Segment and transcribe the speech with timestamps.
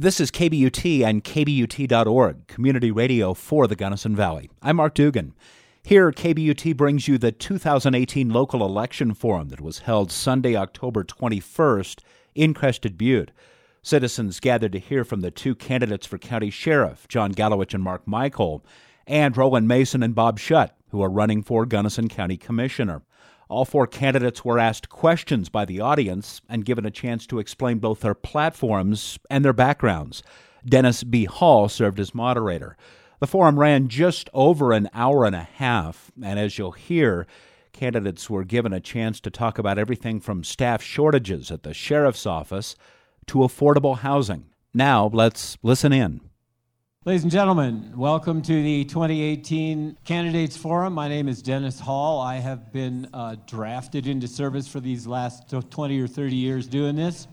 [0.00, 4.48] This is KBUT and KBUT.org, community radio for the Gunnison Valley.
[4.62, 5.34] I'm Mark Dugan.
[5.82, 12.00] Here, KBUT brings you the 2018 local election forum that was held Sunday, October 21st
[12.34, 13.30] in Crested Butte.
[13.82, 18.06] Citizens gathered to hear from the two candidates for county sheriff, John Gallowich and Mark
[18.06, 18.62] Mykol,
[19.06, 23.02] and Roland Mason and Bob Schutt, who are running for Gunnison County Commissioner.
[23.50, 27.78] All four candidates were asked questions by the audience and given a chance to explain
[27.78, 30.22] both their platforms and their backgrounds.
[30.64, 31.24] Dennis B.
[31.24, 32.76] Hall served as moderator.
[33.18, 37.26] The forum ran just over an hour and a half, and as you'll hear,
[37.72, 42.26] candidates were given a chance to talk about everything from staff shortages at the sheriff's
[42.26, 42.76] office
[43.26, 44.46] to affordable housing.
[44.72, 46.20] Now, let's listen in.
[47.06, 50.92] Ladies and gentlemen, welcome to the 2018 Candidates Forum.
[50.92, 52.20] My name is Dennis Hall.
[52.20, 56.96] I have been uh, drafted into service for these last 20 or 30 years doing
[56.96, 57.26] this.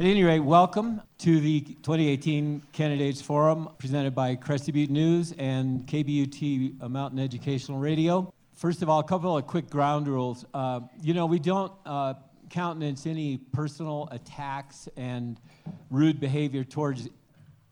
[0.00, 5.86] At any rate, welcome to the 2018 Candidates Forum presented by Crested Butte News and
[5.86, 8.34] KBUT Mountain Educational Radio.
[8.52, 10.44] First of all, a couple of quick ground rules.
[10.52, 12.14] Uh, you know, we don't uh,
[12.50, 15.40] countenance any personal attacks and
[15.88, 17.08] rude behavior towards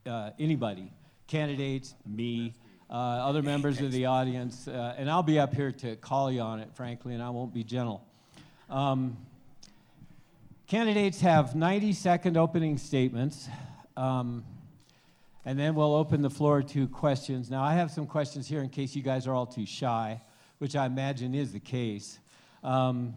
[0.06, 0.92] uh, anybody,
[1.26, 2.54] candidates, me,
[2.88, 6.40] uh, other members of the audience, uh, and I'll be up here to call you
[6.40, 8.06] on it, frankly, and I won't be gentle.
[8.70, 9.16] Um,
[10.66, 13.48] candidates have 90 second opening statements,
[13.96, 14.44] um,
[15.44, 17.50] and then we'll open the floor to questions.
[17.50, 20.20] Now, I have some questions here in case you guys are all too shy,
[20.58, 22.18] which I imagine is the case.
[22.62, 23.14] Um,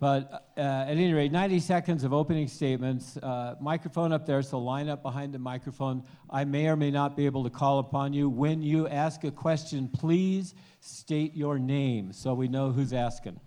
[0.00, 3.16] but uh, at any rate, 90 seconds of opening statements.
[3.16, 6.04] Uh, microphone up there, so line up behind the microphone.
[6.30, 8.28] I may or may not be able to call upon you.
[8.28, 13.40] When you ask a question, please state your name so we know who's asking.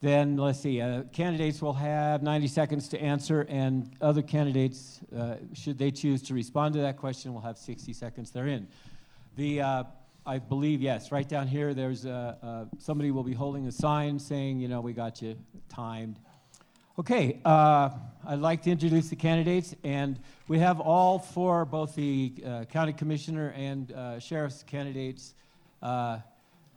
[0.00, 5.36] Then let's see, uh, candidates will have 90 seconds to answer, and other candidates, uh,
[5.52, 8.66] should they choose to respond to that question, will have 60 seconds therein.
[9.36, 9.84] The uh,
[10.30, 14.60] I believe, yes, right down here, there's a, somebody will be holding a sign saying,
[14.60, 15.36] you know, we got you
[15.68, 16.20] timed.
[17.00, 17.90] Okay, uh,
[18.24, 22.92] I'd like to introduce the candidates, and we have all four, both the uh, county
[22.92, 25.34] commissioner and uh, sheriff's candidates,
[25.82, 26.20] uh,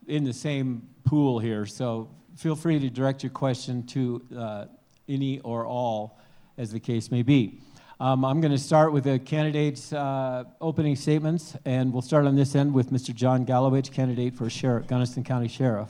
[0.07, 1.67] in the same pool here.
[1.67, 4.65] So feel free to direct your question to uh,
[5.07, 6.19] any or all,
[6.57, 7.61] as the case may be.
[8.03, 12.35] Um, I'm going to start with the candidates' uh, opening statements, and we'll start on
[12.35, 13.15] this end with Mr.
[13.15, 15.89] John Gallowich, candidate for sheriff, Gunnison County Sheriff.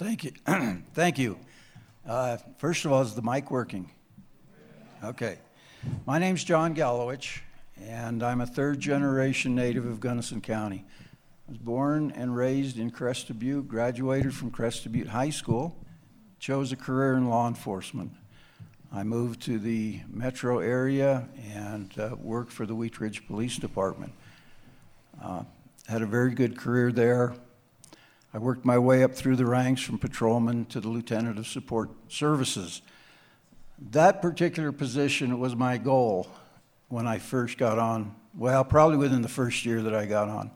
[0.00, 0.32] Thank you.
[0.94, 1.38] Thank you.
[2.04, 3.88] Uh, first of all, is the mic working?
[5.04, 5.38] Okay.
[6.06, 7.38] My name's John Gallowich,
[7.80, 10.84] and I'm a third generation native of Gunnison County.
[11.46, 15.86] I was born and raised in Crested Butte, graduated from Crested Butte High School,
[16.40, 18.10] chose a career in law enforcement.
[18.94, 24.12] I moved to the metro area and uh, worked for the Wheat Ridge Police Department.
[25.22, 25.44] Uh,
[25.88, 27.32] had a very good career there.
[28.34, 31.88] I worked my way up through the ranks from patrolman to the lieutenant of support
[32.08, 32.82] services.
[33.78, 36.28] That particular position was my goal
[36.88, 40.50] when I first got on, well, probably within the first year that I got on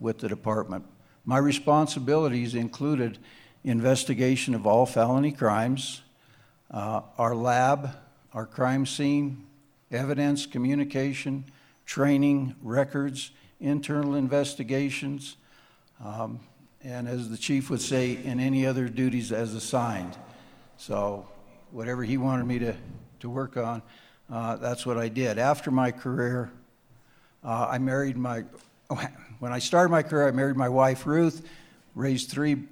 [0.00, 0.86] with the department.
[1.26, 3.18] My responsibilities included
[3.62, 6.00] investigation of all felony crimes,
[6.70, 7.90] uh, our lab,
[8.32, 9.44] our crime scene,
[9.90, 11.44] evidence, communication,
[11.86, 13.30] training, records,
[13.60, 15.36] internal investigations,
[16.04, 16.40] um,
[16.82, 20.16] and as the chief would say, in any other duties as assigned.
[20.76, 21.26] So,
[21.70, 22.76] whatever he wanted me to,
[23.20, 23.82] to work on,
[24.30, 25.38] uh, that's what I did.
[25.38, 26.50] After my career,
[27.42, 28.44] uh, I married my,
[29.38, 31.46] when I started my career, I married my wife Ruth,
[31.94, 32.64] raised three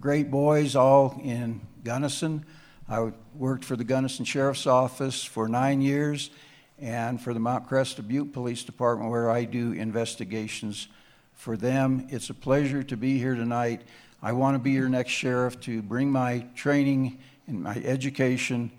[0.00, 2.44] great boys, all in Gunnison.
[2.90, 6.30] I worked for the Gunnison Sheriff's Office for nine years
[6.76, 10.88] and for the Mount Crested Butte Police Department, where I do investigations
[11.32, 12.08] for them.
[12.10, 13.82] It's a pleasure to be here tonight.
[14.20, 18.72] I want to be your next sheriff to bring my training and my education,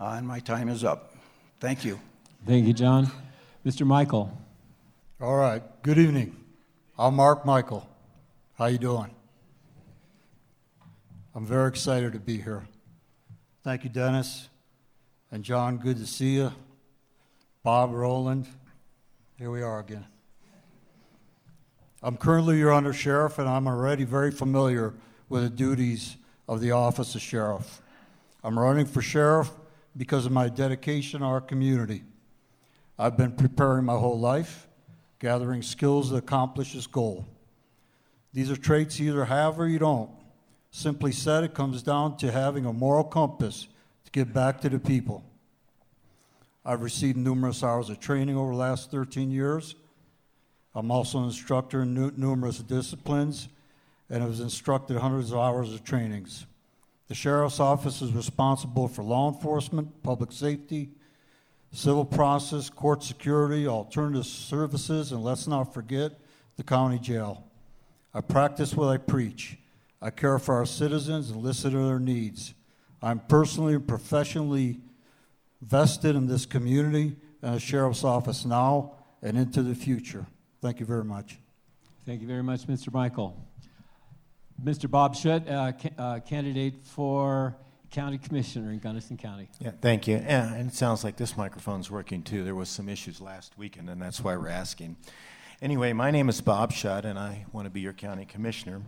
[0.00, 1.14] uh, and my time is up.
[1.60, 2.00] Thank you.
[2.46, 3.10] Thank you, John.
[3.66, 3.86] Mr.
[3.86, 4.30] Mykol.
[5.20, 5.62] All right.
[5.82, 6.34] Good evening.
[6.98, 7.84] I'm Mark Mykol.
[8.54, 9.10] How you doing?
[11.34, 12.66] I'm very excited to be here.
[13.70, 14.48] Thank you, Dennis.
[15.30, 16.52] And John, good to see you.
[17.62, 18.48] Bob Roland,
[19.38, 20.06] here we are again.
[22.02, 24.94] I'm currently your under sheriff, and I'm already very familiar
[25.28, 26.16] with the duties
[26.48, 27.80] of the office of sheriff.
[28.42, 29.48] I'm running for sheriff
[29.96, 32.02] because of my dedication to our community.
[32.98, 34.66] I've been preparing my whole life,
[35.20, 37.24] gathering skills to accomplish this goal.
[38.32, 40.10] These are traits you either have or you don't.
[40.70, 43.66] Simply said, it comes down to having a moral compass
[44.04, 45.24] to give back to the people.
[46.64, 49.74] I've received numerous hours of training over the last 13 years.
[50.74, 53.48] I'm also an instructor in nu- numerous disciplines
[54.08, 56.46] and have instructed hundreds of hours of trainings.
[57.08, 60.90] The Sheriff's Office is responsible for law enforcement, public safety,
[61.72, 66.12] civil process, court security, alternative services, and let's not forget
[66.56, 67.44] the county jail.
[68.12, 69.59] I practice what I preach.
[70.02, 72.54] I care for our citizens and listen to their needs.
[73.02, 74.80] I'm personally and professionally
[75.60, 78.92] vested in this community and the Sheriff's Office now
[79.22, 80.26] and into the future.
[80.62, 81.38] Thank you very much.
[82.06, 82.88] Thank you very much, Mr.
[82.88, 83.34] Mykol.
[84.62, 84.90] Mr.
[84.90, 87.56] Bob Schutt, uh, ca- uh, candidate for
[87.90, 89.48] county commissioner in Gunnison County.
[89.58, 90.16] Yeah, thank you.
[90.16, 92.44] Yeah, and it sounds like this microphone's working too.
[92.44, 94.96] There was some issues last weekend, and that's why we're asking.
[95.62, 98.82] Anyway, my name is Bob Schutt, and I want to be your county commissioner.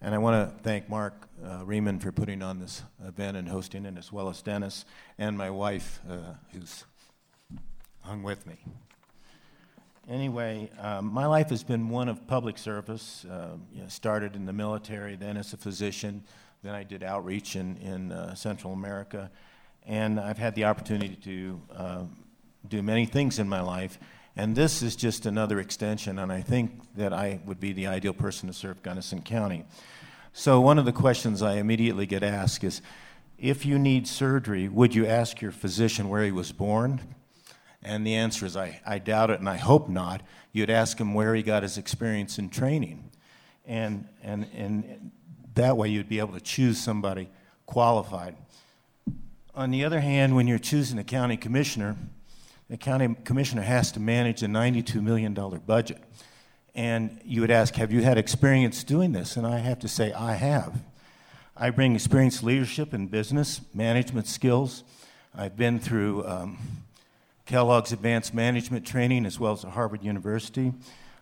[0.00, 3.84] And I want to thank Mark uh, Reaman for putting on this event and hosting
[3.84, 4.84] it, as well as Dennis
[5.18, 6.84] and my wife, uh, who's
[8.02, 8.58] hung with me.
[10.08, 13.26] Anyway, um, my life has been one of public service.
[13.28, 16.22] Uh, you know, started in the military, then as a physician,
[16.62, 19.32] then I did outreach in, in uh, Central America,
[19.84, 22.02] and I've had the opportunity to uh,
[22.68, 23.98] do many things in my life.
[24.38, 28.12] And this is just another extension, and I think that I would be the ideal
[28.12, 29.64] person to serve Gunnison County.
[30.32, 32.80] So, one of the questions I immediately get asked is
[33.36, 37.00] if you need surgery, would you ask your physician where he was born?
[37.82, 40.22] And the answer is I, I doubt it, and I hope not.
[40.52, 43.10] You'd ask him where he got his experience and training.
[43.66, 45.10] And, and, and
[45.54, 47.28] that way you'd be able to choose somebody
[47.66, 48.36] qualified.
[49.56, 51.96] On the other hand, when you're choosing a county commissioner,
[52.68, 56.02] the county commissioner has to manage a $92 million budget.
[56.74, 59.36] And you would ask, Have you had experience doing this?
[59.36, 60.80] And I have to say, I have.
[61.56, 64.84] I bring experienced leadership in business, management skills.
[65.34, 66.58] I've been through um,
[67.46, 70.72] Kellogg's Advanced Management Training as well as at Harvard University.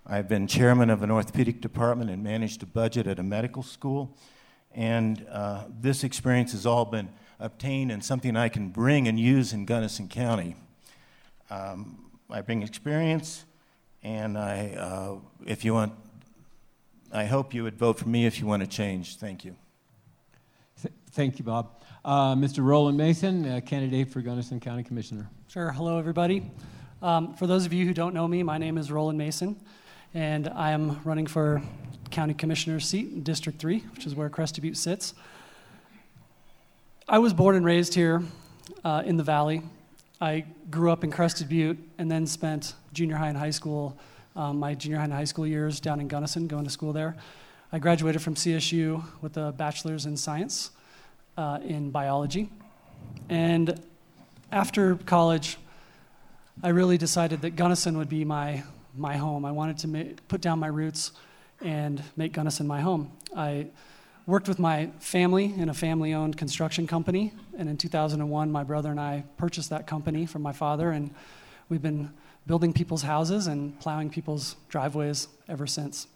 [0.04, 4.16] I've been chairman of an orthopedic department and managed a budget at a medical school.
[4.74, 7.08] And uh, this experience has all been
[7.40, 10.56] obtained and something I can bring and use in Gunnison County.
[11.50, 13.44] Um, I bring experience,
[14.02, 15.16] and I, uh,
[15.46, 15.92] if you want,
[17.12, 19.16] I hope you would vote for me if you want to change.
[19.16, 19.54] Thank you.
[20.82, 21.82] Th- thank you, Bob.
[22.04, 22.64] Uh, Mr.
[22.64, 25.28] Roland Mason, uh, candidate for Gunnison County Commissioner.
[25.48, 25.70] Sure.
[25.70, 26.50] Hello, everybody.
[27.00, 29.56] Um, for those of you who don't know me, my name is Roland Mason,
[30.14, 31.62] and I am running for
[32.10, 35.14] County Commissioner's seat in District 3, which is where Crested Butte sits.
[37.08, 38.22] I was born and raised here
[38.84, 39.62] uh, in the Valley.
[40.20, 43.98] I grew up in Crested Butte and then spent junior high and high school,
[44.34, 47.16] um, my junior high and high school years down in Gunnison, going to school there.
[47.70, 50.70] I graduated from CSU with a bachelor's in science
[51.36, 52.48] uh, in biology.
[53.28, 53.78] And
[54.50, 55.58] after college,
[56.62, 58.62] I really decided that Gunnison would be my,
[58.96, 59.44] my home.
[59.44, 61.12] I wanted to ma- put down my roots
[61.60, 63.12] and make Gunnison my home.
[63.36, 63.66] I
[64.26, 68.90] worked with my family in a family owned construction company, and in 2001, my brother
[68.90, 71.14] and I purchased that company from my father, and
[71.68, 72.10] we've been
[72.44, 76.08] building people's houses and plowing people's driveways ever since.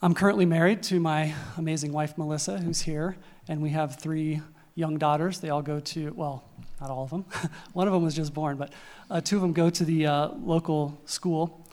[0.00, 3.16] I'm currently married to my amazing wife, Melissa, who's here,
[3.48, 4.40] and we have three
[4.76, 5.40] young daughters.
[5.40, 6.44] They all go to, well,
[6.80, 7.24] not all of them.
[7.72, 8.72] One of them was just born, but
[9.10, 11.66] uh, two of them go to the uh, local school.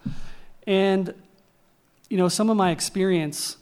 [0.66, 1.14] And,
[2.10, 3.58] you know, some of my experience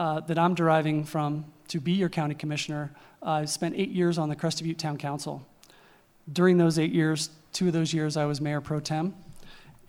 [0.00, 2.90] uh, that I'm deriving from to be your county commissioner,
[3.22, 5.46] I spent eight years on the Crested Butte Town Council.
[6.32, 9.14] During those eight years, two of those years I was mayor pro tem,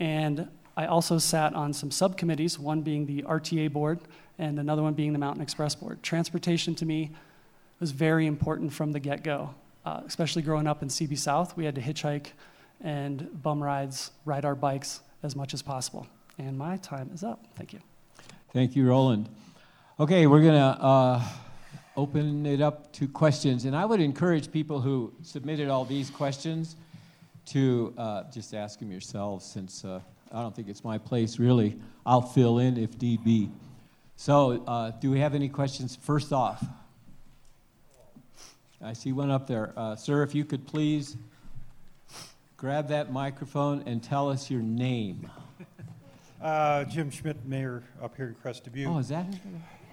[0.02, 4.02] and I also sat on some subcommittees, one being the RTA board
[4.38, 6.04] and another one being the Mountain Express board.
[6.04, 7.12] Transportation to me
[7.80, 9.54] was very important from the get go,
[9.86, 11.56] uh, especially growing up in CB South.
[11.56, 12.28] We had to hitchhike
[12.82, 16.06] and bum rides, ride our bikes as much as possible.
[16.38, 17.46] And my time is up.
[17.56, 17.80] Thank you.
[18.52, 19.30] Thank you, Roland.
[20.02, 21.24] Okay, we're going to uh,
[21.96, 23.66] open it up to questions.
[23.66, 26.76] And I would encourage people who submitted all these questions
[27.50, 30.00] to uh, just ask them yourselves, since uh,
[30.32, 31.78] I don't think it's my place really.
[32.04, 33.52] I'll fill in if need be.
[34.16, 36.66] So, uh, do we have any questions first off?
[38.84, 39.72] I see one up there.
[39.78, 41.16] Uh, sir, if you could please
[42.58, 45.30] grab that microphone and tell us your name.
[46.42, 48.88] Uh, Jim Schmidt, mayor up here in Crested Butte.
[48.88, 49.28] Oh, is that?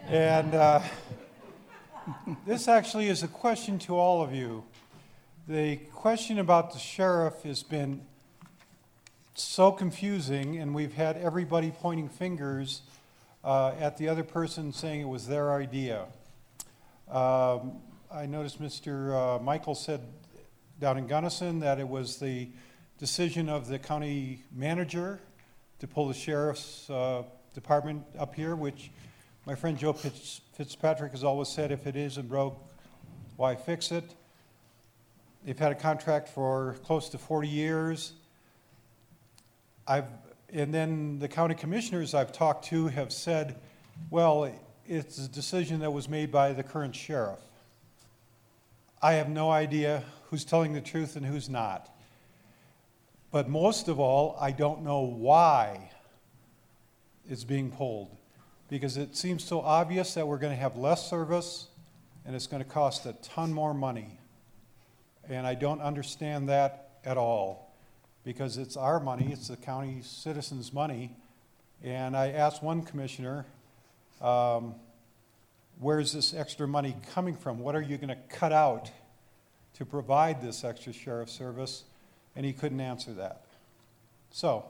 [0.07, 0.83] And uh,
[2.47, 4.65] this actually is a question to all of you.
[5.47, 8.03] The question about the sheriff has been
[9.35, 12.83] so confusing, and we've had everybody pointing fingers
[13.45, 16.07] uh, at the other person saying it was their idea.
[17.11, 19.13] Um, I noticed Mr.
[19.13, 20.01] Uh, Mykol said
[20.81, 22.49] down in Gunnison that it was the
[22.99, 25.21] decision of the county manager
[25.79, 27.23] to pull the sheriff's uh,
[27.55, 28.91] department up here, which
[29.49, 32.63] my friend Joe Fitz- Fitzpatrick has always said, if it isn't broke,
[33.37, 34.05] why fix it?
[35.43, 38.13] They've had a contract for close to 40 years.
[39.87, 40.05] I've,
[40.53, 43.59] and then the county commissioners I've talked to have said,
[44.11, 44.53] well,
[44.87, 47.41] it's a decision that was made by the current sheriff.
[49.01, 51.89] I have no idea who's telling the truth and who's not.
[53.31, 55.91] But most of all, I don't know why
[57.27, 58.18] it's being pulled.
[58.69, 61.69] Because it seems so obvious that we're going to have less service
[62.27, 64.19] and it's going to cost a ton more money.
[65.29, 67.75] And I don't understand that at all
[68.25, 71.17] because it's our money, it's the county citizens' money.
[71.83, 73.47] And I asked one commissioner,
[74.21, 74.75] um,
[75.79, 77.61] where's this extra money coming from?
[77.61, 78.91] What are you going to cut out
[79.75, 81.85] to provide this extra sheriff service?
[82.37, 83.45] And he couldn't answer that.
[84.31, 84.67] So,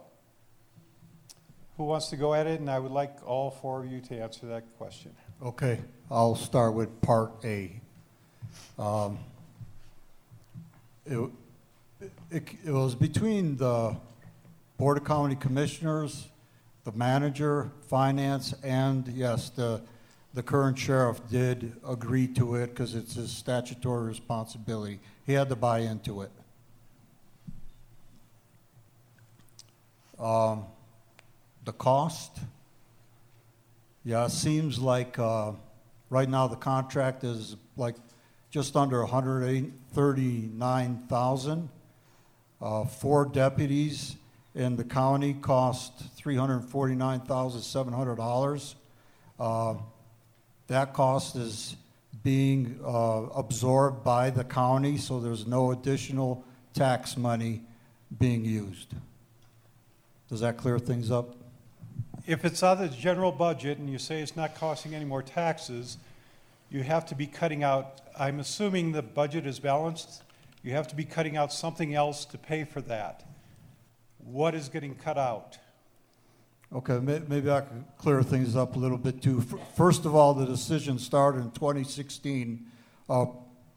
[1.79, 2.61] who wants to go at it?
[2.61, 5.13] And I would like all four of you to answer that question.
[5.43, 5.81] Okay,
[6.11, 7.81] I'll start with part A.
[8.79, 9.19] Um,
[11.07, 11.31] It,
[12.31, 13.97] it, it was between the
[14.77, 16.29] Board of County Commissioners,
[16.85, 19.81] the manager, finance, and yes, the,
[20.35, 25.01] the current sheriff did agree to it because it's his statutory responsibility.
[25.25, 26.31] He had to buy into it.
[30.19, 30.65] Um,
[31.69, 32.41] the cost,
[34.03, 35.53] yeah, it seems like uh,
[36.09, 37.97] right now the contract is like
[38.51, 41.69] just under 139,000.
[42.63, 44.17] Uh, four deputies
[44.55, 48.75] in the county cost $349,700.
[49.39, 49.75] Uh,
[50.69, 51.77] that cost is
[52.23, 57.61] being uh, absorbed by the county, so there's no additional tax money
[58.19, 58.95] being used.
[60.31, 61.38] Does that clear things up?
[62.29, 65.23] If it's out of the general budget and you say it's not costing any more
[65.23, 65.97] taxes,
[66.69, 70.23] you have to be cutting out, I'm assuming the budget is balanced,
[70.63, 73.25] you have to be cutting out something else to pay for that.
[74.19, 75.57] What is getting cut out?
[76.71, 79.43] Okay, may- maybe I can clear things up a little bit too.
[79.51, 82.67] F- First of all, the decision started in 2016.
[83.09, 83.25] Uh,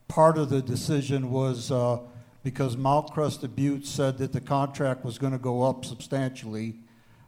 [0.09, 1.99] Part of the decision was uh,
[2.43, 6.75] because Mount Crested Butte said that the contract was going to go up substantially.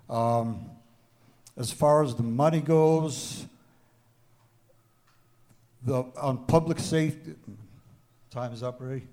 [0.10, 0.70] Um,
[1.56, 3.46] As far as the money goes,
[5.86, 7.36] the, on public safety,
[8.32, 9.04] time is up, Ray?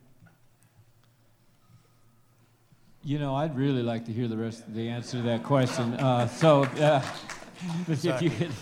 [3.02, 5.94] You know, I'd really like to hear the rest of the answer to that question.
[5.94, 7.02] Uh, so, uh,
[7.88, 8.52] if you could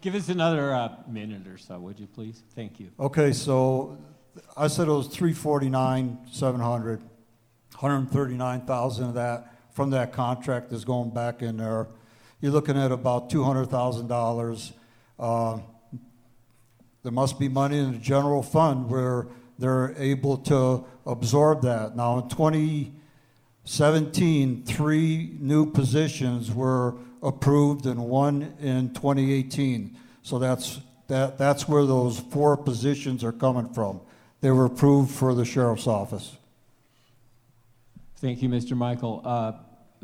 [0.00, 2.42] give us another uh, minute or so, would you please?
[2.54, 2.90] Thank you.
[2.98, 3.98] Okay, so
[4.56, 7.02] I said it was three forty-nine, seven hundred.
[7.74, 11.88] Hundred and thirty-nine thousand of that from that contract is going back in there.
[12.42, 14.72] You're looking at about two hundred thousand dollars.
[15.18, 15.60] Uh,
[17.04, 19.26] There must be money in the general fund where
[19.58, 21.94] they're able to absorb that.
[21.96, 29.96] Now, in 2017, three new positions were approved and one in twenty eighteen.
[30.24, 34.00] So that's, that, that's where those four positions are coming from.
[34.40, 36.36] They were approved for the sheriff's office.
[38.16, 38.72] Thank you, Mr.
[38.76, 39.20] Mykol.
[39.24, 39.52] Uh,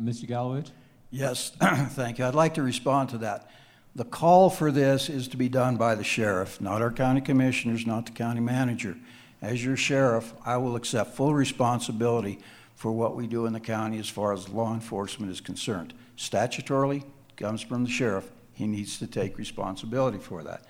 [0.00, 0.26] Mr.
[0.26, 0.62] Galloway?
[1.10, 2.26] Yes, thank you.
[2.26, 3.50] I'd like to respond to that.
[3.94, 7.86] The call for this is to be done by the sheriff, not our county commissioners,
[7.86, 8.96] not the county manager.
[9.40, 12.38] As your sheriff, I will accept full responsibility
[12.74, 15.94] for what we do in the county as far as law enforcement is concerned.
[16.16, 18.30] Statutorily, it comes from the sheriff.
[18.52, 20.64] He needs to take responsibility for that.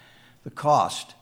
[0.44, 1.14] The cost,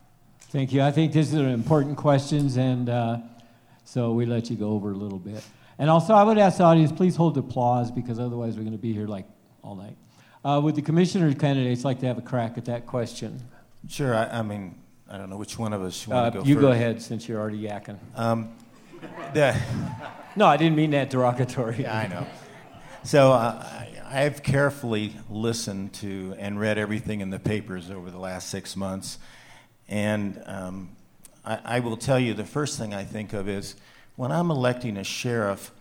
[0.51, 0.83] Thank you.
[0.83, 3.19] I think these are important questions, and uh,
[3.85, 5.43] so we let you go over a little bit.
[5.79, 8.79] And also, I would ask the audience, please hold applause because otherwise we're going to
[8.79, 9.27] be here like
[9.63, 9.97] all night.
[10.45, 13.43] Uh, would the commissioner candidates like to have a crack at that question?
[13.87, 14.15] Sure.
[14.15, 14.75] I, I mean,
[15.11, 16.63] I don't know which one of us you Uh, want to go you first.
[16.63, 17.99] go ahead since you're already yakking.
[18.17, 18.51] Um,
[19.35, 19.57] the,
[20.37, 21.83] No, I didn't mean that derogatory.
[21.83, 22.27] Yeah, I know.
[23.05, 28.19] So uh, I- I've carefully listened to and read everything in the papers over the
[28.19, 29.19] last six months.
[29.87, 30.91] And um,
[31.45, 33.75] I, I will tell you the first thing I think of is
[34.17, 35.73] when I'm electing a sheriff,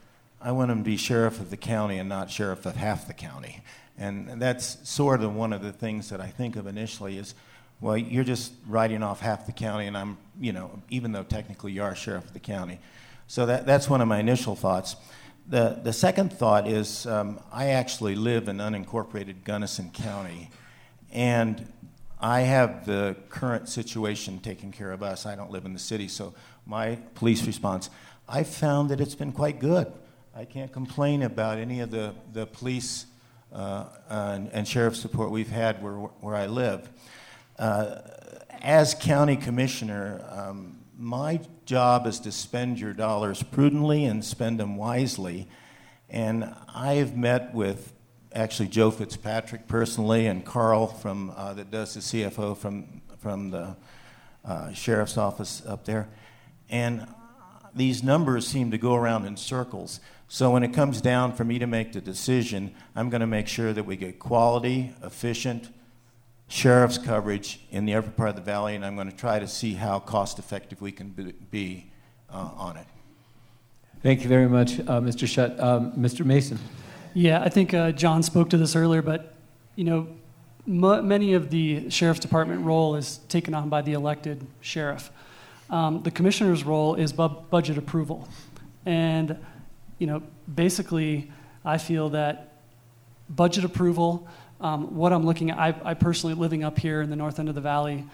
[0.42, 3.13] I want him to be sheriff of the county and not sheriff of half the
[3.13, 3.63] county.
[3.98, 7.34] And that's sort of one of the things that I think of initially is,
[7.79, 11.72] well, you're just writing off half the county, and I'm, you know, even though technically
[11.72, 12.79] you are sheriff of the county.
[13.27, 14.96] So that, that's one of my initial thoughts.
[15.48, 20.50] The, the second thought is um, I actually live in unincorporated Gunnison County,
[21.12, 21.72] and
[22.19, 25.25] I have the current situation taking care of us.
[25.25, 26.34] I don't live in the city, so
[26.65, 27.89] my police response,
[28.27, 29.91] I found that it's been quite good.
[30.36, 33.05] I can't complain about any of the, the police
[33.53, 36.89] uh, and, and sheriff support we've had where, where I live.
[37.58, 38.02] Uh,
[38.62, 44.78] as county commissioner, um, my job is to spend your dollars prudently and spend them
[44.78, 45.48] wisely.
[46.10, 47.94] And I've met with
[48.34, 53.76] actually Joe Fitzpatrick personally and Carl from uh, that does the CFO from from the
[54.46, 56.08] uh, sheriff's office up there,
[56.70, 57.08] and
[57.76, 60.00] these numbers seem to go around in circles.
[60.28, 63.48] So when it comes down for me to make the decision, I'm going to make
[63.48, 65.70] sure that we get quality, efficient
[66.47, 69.47] sheriff's coverage in the upper part of the valley, and I'm going to try to
[69.47, 71.91] see how cost effective we can be, be
[72.29, 72.86] uh, on it.
[74.01, 75.27] Thank you very much, uh, Mr.
[75.27, 75.60] Schutt.
[75.62, 76.25] Um, Mr.
[76.25, 76.60] Mason.
[77.13, 79.33] Yeah, I think uh, John spoke to this earlier, but
[79.75, 80.07] you know,
[80.67, 85.12] m- many of the sheriff's department role is taken on by the elected sheriff.
[85.69, 88.29] Um, the commissioner's role is bu- budget approval,
[88.86, 89.38] and
[89.97, 90.21] you know,
[90.53, 91.31] basically,
[91.65, 92.53] I feel that
[93.29, 94.27] budget approval.
[94.60, 97.50] Um, what I'm looking at, I, I personally living up here in the north end
[97.50, 98.06] of the valley,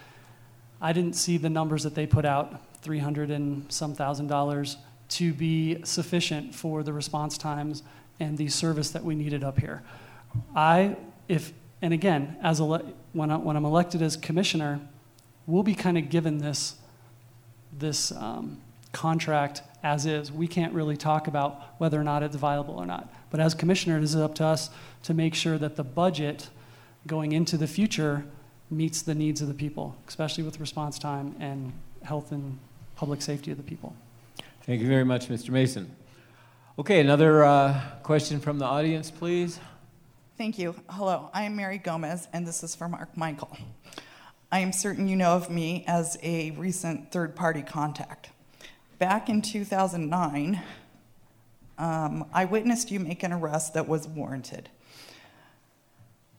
[0.82, 4.78] I didn't see the numbers that they put out, 300 and some thousand dollars,
[5.10, 7.84] to be sufficient for the response times
[8.20, 9.82] and the service that we needed up here.
[10.56, 14.82] I, if, and again, as ele- when, I, when I'm elected as commissioner,
[15.48, 16.76] we'll be kind of given this,
[17.72, 18.60] this um,
[18.94, 20.32] contract as is.
[20.32, 23.12] We can't really talk about whether or not it's viable or not.
[23.30, 24.70] But as commissioner, it is up to us
[25.04, 26.50] to make sure that the budget
[27.06, 28.24] going into the future
[28.72, 32.58] meets the needs of the people, especially with response time and health and
[32.96, 33.94] public safety of the people.
[34.66, 35.50] Thank you very much, Mr.
[35.50, 35.94] Mason.
[36.80, 39.60] Okay, another uh, question from the audience, please.
[40.38, 40.76] Thank you.
[40.90, 43.60] Hello, I am Mary Gomez, and this is for Mark Mykol.
[44.52, 48.30] I am certain you know of me as a recent third party contact.
[49.00, 50.62] Back in 2009,
[51.78, 54.70] um, I witnessed you make an arrest that was warranted.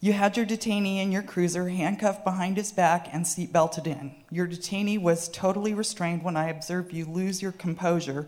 [0.00, 4.14] You had your detainee in your cruiser handcuffed behind his back and seatbelted in.
[4.30, 8.26] Your detainee was totally restrained when I observed you lose your composure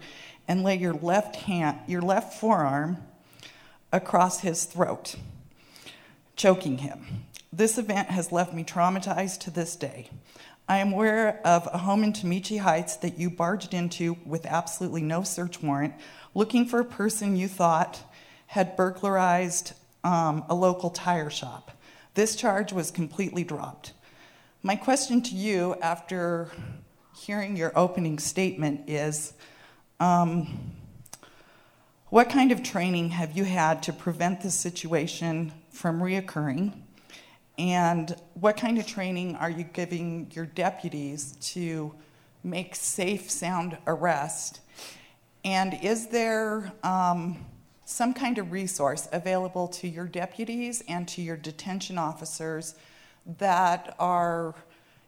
[0.48, 2.98] and lay your left hand, your left forearm
[3.92, 5.16] across his throat,
[6.34, 7.26] choking him.
[7.52, 10.10] This event has left me traumatized to this day.
[10.68, 15.00] I am aware of a home in Tomichi Heights that you barged into with absolutely
[15.00, 15.94] no search warrant,
[16.34, 18.02] looking for a person you thought
[18.48, 21.70] had burglarized um, a local tire shop.
[22.14, 23.92] This charge was completely dropped.
[24.64, 26.50] My question to you after
[27.16, 29.34] hearing your opening statement is
[30.00, 30.72] um,
[32.08, 36.72] what kind of training have you had to prevent this situation from reoccurring?
[37.58, 41.94] And what kind of training are you giving your deputies to
[42.44, 44.60] make safe, sound arrest?
[45.44, 47.44] And is there um,
[47.84, 52.74] some kind of resource available to your deputies and to your detention officers
[53.38, 54.54] that are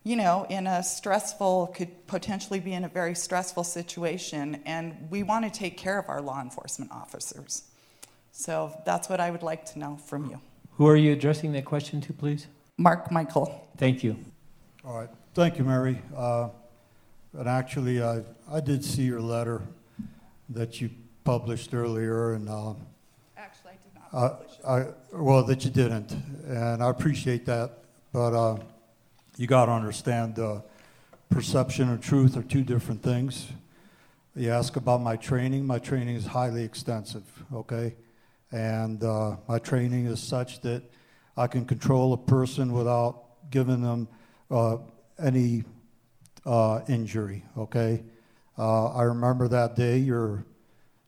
[0.05, 5.23] you know, in a stressful, could potentially be in a very stressful situation, and we
[5.23, 7.65] want to take care of our law enforcement officers.
[8.33, 10.41] So that's what I would like to know from you.
[10.79, 12.47] Who are you addressing that question to, please?
[12.77, 13.53] Mark Mykol.
[13.77, 14.17] Thank you.
[14.85, 15.09] All right.
[15.35, 16.01] Thank you, Mary.
[16.17, 16.51] Uh,
[17.33, 19.61] and actually, I, I did see your letter
[20.51, 20.91] that you
[21.25, 22.75] published earlier, and uh,
[23.37, 24.65] Actually, I did not I, publish it.
[24.65, 26.13] I, well, that you didn't,
[26.47, 27.73] and I appreciate that.
[28.13, 28.59] But uh,
[29.37, 30.61] you got to understand, uh,
[31.29, 33.49] perception and truth are two different things.
[34.37, 35.67] You ask about my training.
[35.67, 37.25] My training is highly extensive.
[37.53, 37.97] Okay,
[38.53, 40.83] and uh, my training is such that
[41.37, 44.09] I can control a person without giving them
[44.51, 44.79] uh,
[45.23, 45.65] any
[46.47, 47.45] uh, injury.
[47.57, 48.03] Okay,
[48.59, 49.99] uh, I remember that day.
[49.99, 50.45] Your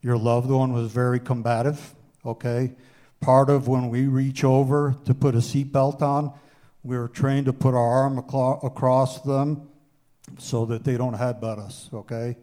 [0.03, 1.95] your loved one was very combative.
[2.25, 2.75] Okay,
[3.21, 6.33] part of when we reach over to put a seatbelt on,
[6.83, 9.69] we are trained to put our arm aclo- across them
[10.39, 11.89] so that they don't headbutt us.
[11.93, 12.37] Okay.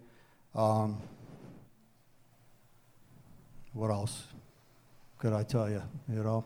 [0.56, 0.98] Um,
[3.74, 4.27] what else
[5.18, 5.82] could I tell you?
[6.10, 6.44] You know,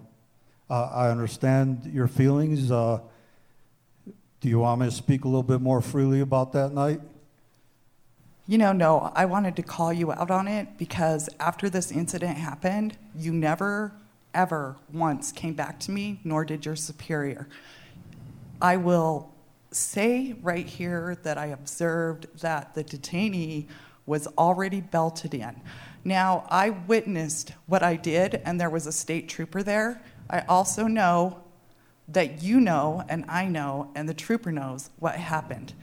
[0.69, 2.71] uh, I understand your feelings.
[2.71, 2.99] Uh,
[4.39, 7.01] do you want me to speak a little bit more freely about that night?
[8.47, 12.37] You know, no, I wanted to call you out on it because after this incident
[12.37, 13.93] happened, you never,
[14.33, 17.47] ever once came back to me, nor did your superior.
[18.61, 19.31] I will
[19.71, 23.67] say right here that I observed that the detainee
[24.05, 25.61] was already belted in.
[26.03, 30.01] Now, I witnessed what I did, and there was a state trooper there.
[30.29, 31.43] I also know
[32.07, 35.73] that you know, and I know, and the trooper knows what happened.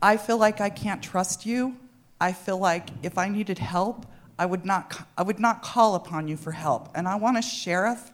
[0.00, 1.76] I feel like I can't trust you.
[2.20, 4.06] I feel like if I needed help,
[4.38, 6.88] I would not, I would not call upon you for help.
[6.94, 8.10] And I want a sheriff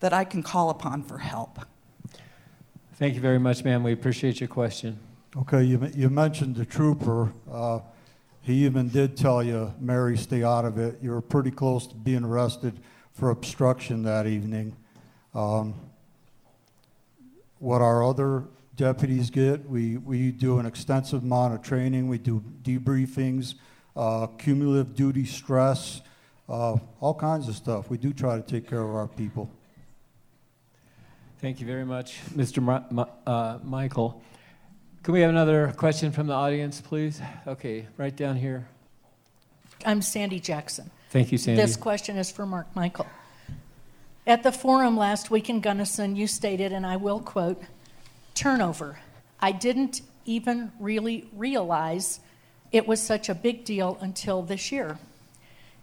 [0.00, 1.60] that I can call upon for help.
[2.94, 3.84] Thank you very much, ma'am.
[3.84, 4.98] We appreciate your question.
[5.36, 7.32] Okay, you, you mentioned the trooper.
[7.50, 7.78] Uh,
[8.48, 10.98] he even did tell you, Mary, stay out of it.
[11.02, 12.80] You were pretty close to being arrested
[13.12, 14.74] for obstruction that evening.
[15.34, 15.74] Um,
[17.58, 22.08] what our other deputies get, we, we do an extensive amount of training.
[22.08, 23.56] We do debriefings,
[23.94, 26.00] uh, cumulative duty stress,
[26.48, 27.90] uh, all kinds of stuff.
[27.90, 29.50] We do try to take care of our people.
[31.38, 32.62] Thank you very much, Mr.
[32.62, 34.22] Ma- uh, Mykol.
[35.08, 37.18] Can we have another question from the audience, please?
[37.46, 38.68] Okay, right down here.
[39.86, 40.90] I'm Sandy Jackson.
[41.08, 41.62] Thank you, Sandy.
[41.62, 43.06] This question is for Mark Mykol.
[44.26, 47.62] At the forum last week in Gunnison, you stated, and I will quote,
[48.34, 48.98] turnover.
[49.40, 52.20] I didn't even really realize
[52.70, 54.98] it was such a big deal until this year.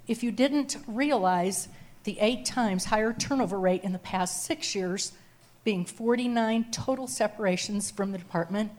[0.08, 1.68] If you didn't realize
[2.04, 5.14] the eight times higher turnover rate in the past six years,
[5.64, 8.70] being 49 total separations from the department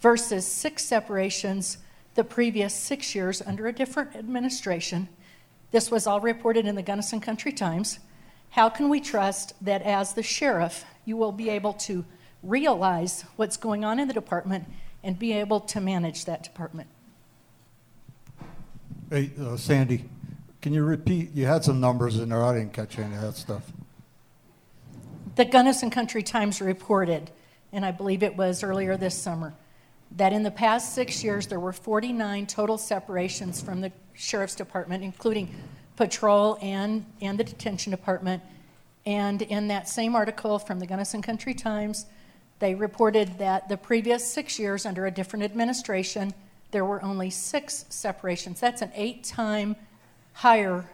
[0.00, 1.78] versus six separations
[2.14, 5.08] the previous six years under a different administration,
[5.70, 8.00] this was all reported in the Gunnison Country Times.
[8.50, 12.04] How can we trust that as the sheriff, you will be able to
[12.42, 14.66] realize what's going on in the department
[15.04, 16.88] and be able to manage that department?
[19.08, 20.04] Hey, uh, Sandy,
[20.60, 21.32] can you repeat?
[21.34, 22.44] You had some numbers in there.
[22.44, 23.72] I didn't catch any of that stuff.
[25.36, 27.30] The Gunnison Country Times reported,
[27.72, 29.54] and I believe it was earlier this summer,
[30.16, 35.04] that in the past six years there were 49 total separations from the sheriff's department,
[35.04, 35.54] including
[35.96, 38.42] patrol and, and the detention department.
[39.06, 42.06] And in that same article from the Gunnison Country Times,
[42.58, 46.34] they reported that the previous six years under a different administration,
[46.70, 48.60] there were only six separations.
[48.60, 49.76] That's an eight time
[50.34, 50.84] higher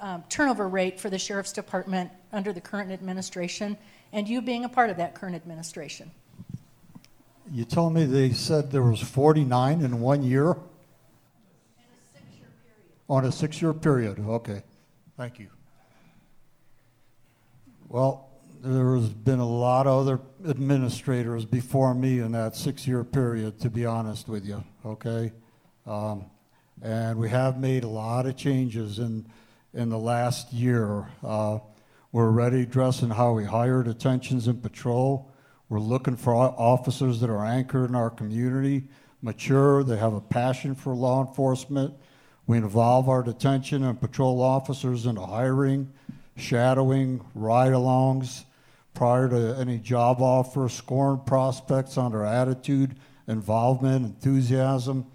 [0.00, 3.76] um, turnover rate for the sheriff's department under the current administration,
[4.12, 6.10] and you being a part of that current administration.
[7.50, 10.56] You told me they said there was 49 in one year?
[13.08, 14.62] On a six-year period, okay.
[15.18, 15.48] Thank you.
[17.88, 18.30] Well,
[18.62, 23.84] there's been a lot of other administrators before me in that six-year period, to be
[23.84, 25.30] honest with you, okay?
[25.86, 26.24] Um,
[26.80, 29.26] and we have made a lot of changes in,
[29.74, 31.08] in the last year.
[31.22, 31.58] Uh,
[32.10, 35.30] we're already addressing how we hire detentions and patrol.
[35.68, 38.84] We're looking for officers that are anchored in our community,
[39.22, 41.94] mature, they have a passion for law enforcement.
[42.46, 45.90] We involve our detention and patrol officers into hiring,
[46.36, 48.44] shadowing, ride alongs
[48.92, 52.96] prior to any job offer, scoring prospects on their attitude,
[53.26, 55.06] involvement, enthusiasm,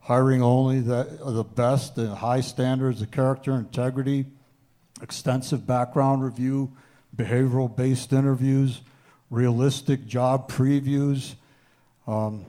[0.00, 4.26] hiring only the, the best and high standards of character integrity,
[5.00, 6.72] extensive background review,
[7.16, 8.80] behavioral based interviews
[9.34, 11.34] realistic job previews,
[12.06, 12.46] Um,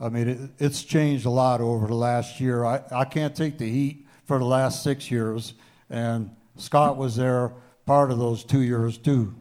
[0.00, 2.64] I mean, it, it's changed a lot over the last year.
[2.64, 5.54] I, I can't take the heat for the last six years,
[5.90, 7.52] and Scott was there
[7.84, 9.34] part of those two years too.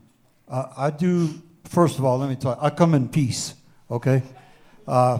[0.47, 3.53] Uh, I do, first of all, let me tell you, I come in peace,
[3.91, 4.23] okay?
[4.87, 5.19] Uh,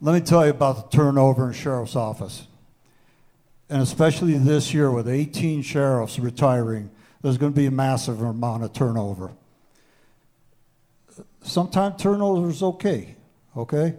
[0.00, 2.46] let me tell you about the turnover in sheriff's office.
[3.68, 6.90] And especially this year with 18 sheriffs retiring,
[7.22, 9.32] there's going to be a massive amount of turnover.
[11.42, 13.16] Sometimes turnover is okay,
[13.56, 13.94] okay?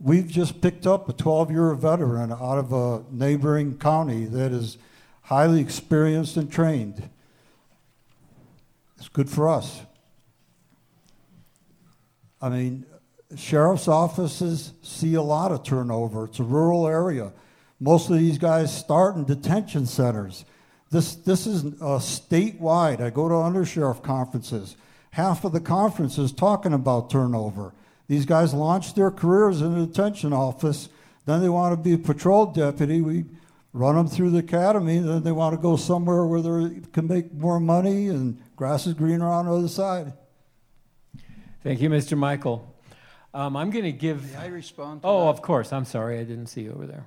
[0.00, 4.78] We've just picked up a 12 year veteran out of a neighboring county that is
[5.22, 7.08] highly experienced and trained.
[8.96, 9.82] It's good for us.
[12.40, 12.86] I mean,
[13.36, 16.24] sheriff's offices see a lot of turnover.
[16.24, 17.32] It's a rural area.
[17.80, 20.44] Most of these guys start in detention centers.
[20.90, 23.00] This, this is uh, statewide.
[23.00, 24.76] I go to undersheriff conferences.
[25.12, 27.72] Half of the conference is talking about turnover.
[28.08, 30.88] These guys launch their careers in the detention office.
[31.26, 33.00] Then they want to be a patrol deputy.
[33.00, 33.26] We
[33.72, 34.98] run them through the academy.
[34.98, 38.94] Then they want to go somewhere where they can make more money and grass is
[38.94, 40.12] greener on the other side.
[41.62, 42.16] Thank you, Mr.
[42.16, 42.62] Mykol.
[43.34, 44.32] Um, I'm going to give.
[44.32, 45.02] May I respond?
[45.04, 45.28] oh, that?
[45.28, 45.72] of course.
[45.72, 46.18] I'm sorry.
[46.18, 47.06] I didn't see you over there.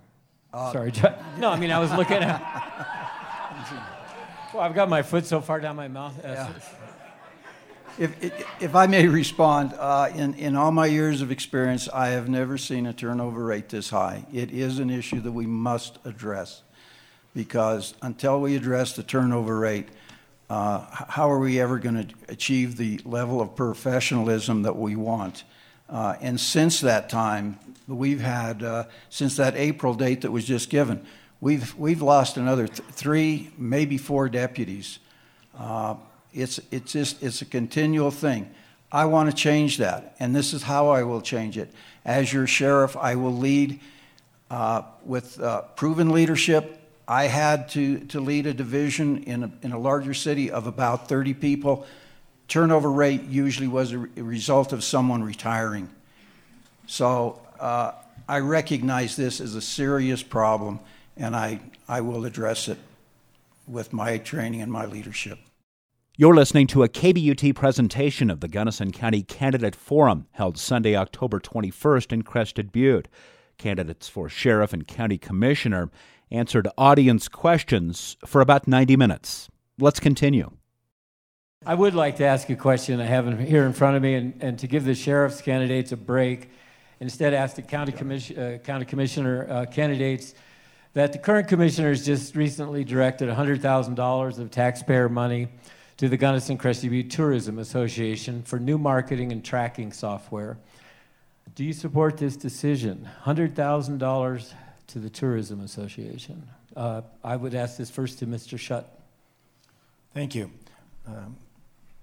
[0.53, 1.15] Uh, sorry, John.
[1.39, 2.39] No, I mean, I was looking at.
[4.53, 6.13] well, I've got my foot so far down my mouth.
[6.23, 6.51] Yeah.
[7.97, 12.29] If, if, I may respond, uh, in, in all my years of experience, I have
[12.29, 14.25] never seen a turnover rate this high.
[14.33, 16.63] It is an issue that we must address
[17.33, 19.89] because until we address the turnover rate,
[20.49, 25.43] uh, how are we ever going to achieve the level of professionalism that we want?
[25.89, 30.69] Uh, and since that time, we've had, uh, since that April date that was just
[30.69, 31.05] given,
[31.39, 34.99] we've, we've lost another th- three, maybe four deputies.
[36.33, 38.49] It's, it's just, it's a continual thing.
[38.91, 41.71] I want to change that, and this is how I will change it.
[42.03, 43.79] As your sheriff, I will lead
[44.49, 46.77] uh, with uh, proven leadership.
[47.07, 51.07] I had to, to lead a division in a, in a larger city of about
[51.07, 51.85] 30 people.
[52.47, 55.89] Turnover rate usually was a, re- a result of someone retiring.
[56.85, 57.93] So uh,
[58.27, 60.79] I recognize this as a serious problem,
[61.15, 62.77] and I, I will address it
[63.67, 65.39] with my training and my leadership.
[66.17, 71.39] You're listening to a KBUT presentation of the Gunnison County Candidate Forum held Sunday, October
[71.39, 73.07] 21st in Crested Butte.
[73.57, 75.89] Candidates for sheriff and county commissioner
[76.29, 79.47] answered audience questions for about 90 minutes.
[79.79, 80.51] Let's continue.
[81.65, 84.33] I would like to ask a question I have here in front of me, and,
[84.41, 86.49] and to give the sheriff's candidates a break,
[86.99, 90.33] instead ask the county, commission, uh, county commissioner uh, candidates
[90.91, 95.47] that the current commissioners just recently directed $100,000 of taxpayer money
[96.01, 100.57] to the Gunnison Crested Butte Tourism Association for new marketing and tracking software.
[101.53, 103.07] Do you support this decision?
[103.23, 104.53] $100,000
[104.87, 106.49] to the Tourism Association.
[106.75, 108.57] Uh, I would ask this first to Mr.
[108.57, 108.85] Schutt.
[110.15, 110.49] Thank you.
[111.05, 111.37] Um,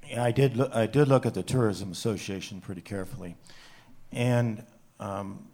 [0.08, 0.56] yeah, I did.
[0.56, 3.34] Look, I did look at the Tourism Association pretty carefully,
[4.12, 4.64] and
[5.00, 5.44] um,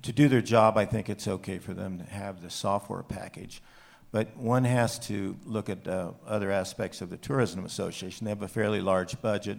[0.00, 3.60] to do their job, I think it's okay for them to have the software package.
[4.16, 8.24] But one has to look at uh, other aspects of the Tourism Association.
[8.24, 9.58] They have a fairly large budget,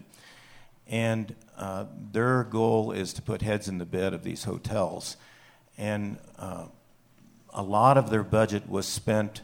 [0.87, 5.15] and uh, their goal is to put heads in the bed of these hotels.
[5.77, 6.69] And uh,
[7.53, 9.43] a lot of their budget was spent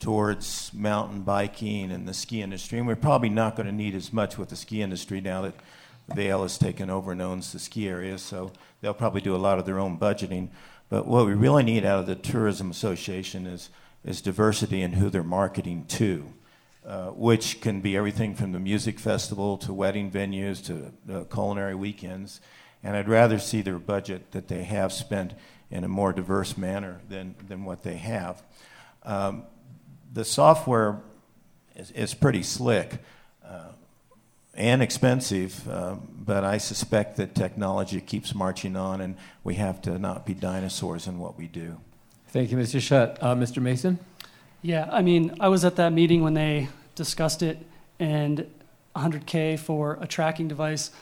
[0.00, 2.78] towards mountain biking and the ski industry.
[2.78, 5.54] And we're probably not going to need as much with the ski industry now that
[6.12, 8.18] Vail has taken over and owns the ski area.
[8.18, 10.48] So they'll probably do a lot of their own budgeting.
[10.88, 13.70] But what we really need out of the Tourism Association is,
[14.04, 16.32] is diversity in who they're marketing to.
[16.82, 21.74] Uh, which can be everything from the music festival to wedding venues to uh, culinary
[21.74, 22.40] weekends.
[22.82, 25.34] And I'd rather see their budget that they have spent
[25.70, 28.42] in a more diverse manner than, than what they have.
[29.02, 29.44] Um,
[30.10, 31.02] the software
[31.76, 32.98] is, is pretty slick
[33.46, 33.72] uh,
[34.54, 39.98] and expensive, uh, but I suspect that technology keeps marching on, and we have to
[39.98, 41.78] not be dinosaurs in what we do.
[42.32, 42.78] Thank you, Mr.
[42.78, 43.18] Schutt.
[43.20, 43.60] Uh, Mr.
[43.60, 43.98] Mason?
[44.62, 47.58] Yeah, I mean, I was at that meeting when they discussed it,
[47.98, 48.46] and
[48.94, 50.92] 100K for a tracking device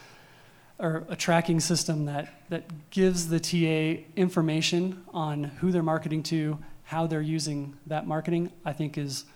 [0.78, 6.58] or a tracking system that, that gives the TA information on who they're marketing to,
[6.84, 9.26] how they're using that marketing, I think is,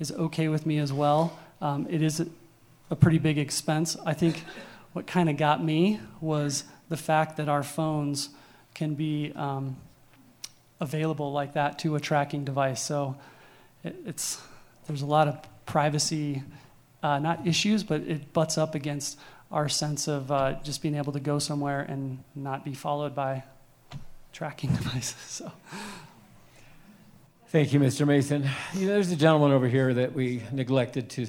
[0.00, 1.38] is okay with me as well.
[1.60, 2.26] Um, it is a,
[2.90, 3.96] a pretty big expense.
[4.04, 4.42] I think
[4.94, 8.30] what kind of got me was the fact that our phones
[8.74, 9.76] can be um,
[10.80, 12.82] available like that to a tracking device.
[12.82, 13.16] So
[13.84, 14.40] it, it's,
[14.86, 16.42] there's a lot of privacy,
[17.02, 19.18] uh, not issues, but it butts up against
[19.50, 23.44] our sense of uh, just being able to go somewhere and not be followed by
[24.32, 25.16] tracking devices.
[25.20, 25.52] So.
[27.48, 28.06] Thank you, Mr.
[28.06, 28.48] Mason.
[28.74, 31.26] You know, there's a gentleman over here that we neglected to,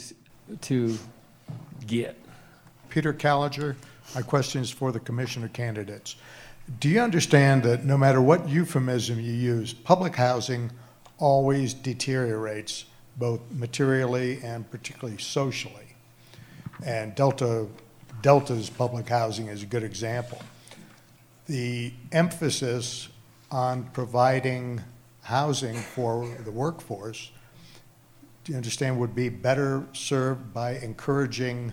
[0.62, 0.98] to
[1.86, 2.18] get.
[2.90, 3.76] Peter Callinger.
[4.16, 6.16] My question is for the commissioner candidates.
[6.80, 10.70] Do you understand that no matter what euphemism you use, public housing
[11.18, 12.84] always deteriorates
[13.16, 15.96] both materially and particularly socially?
[16.86, 17.68] And Delta,
[18.22, 20.42] Delta's public housing is a good example.
[21.46, 23.08] The emphasis
[23.50, 24.82] on providing
[25.22, 27.32] housing for the workforce,
[28.44, 31.72] do you understand, would be better served by encouraging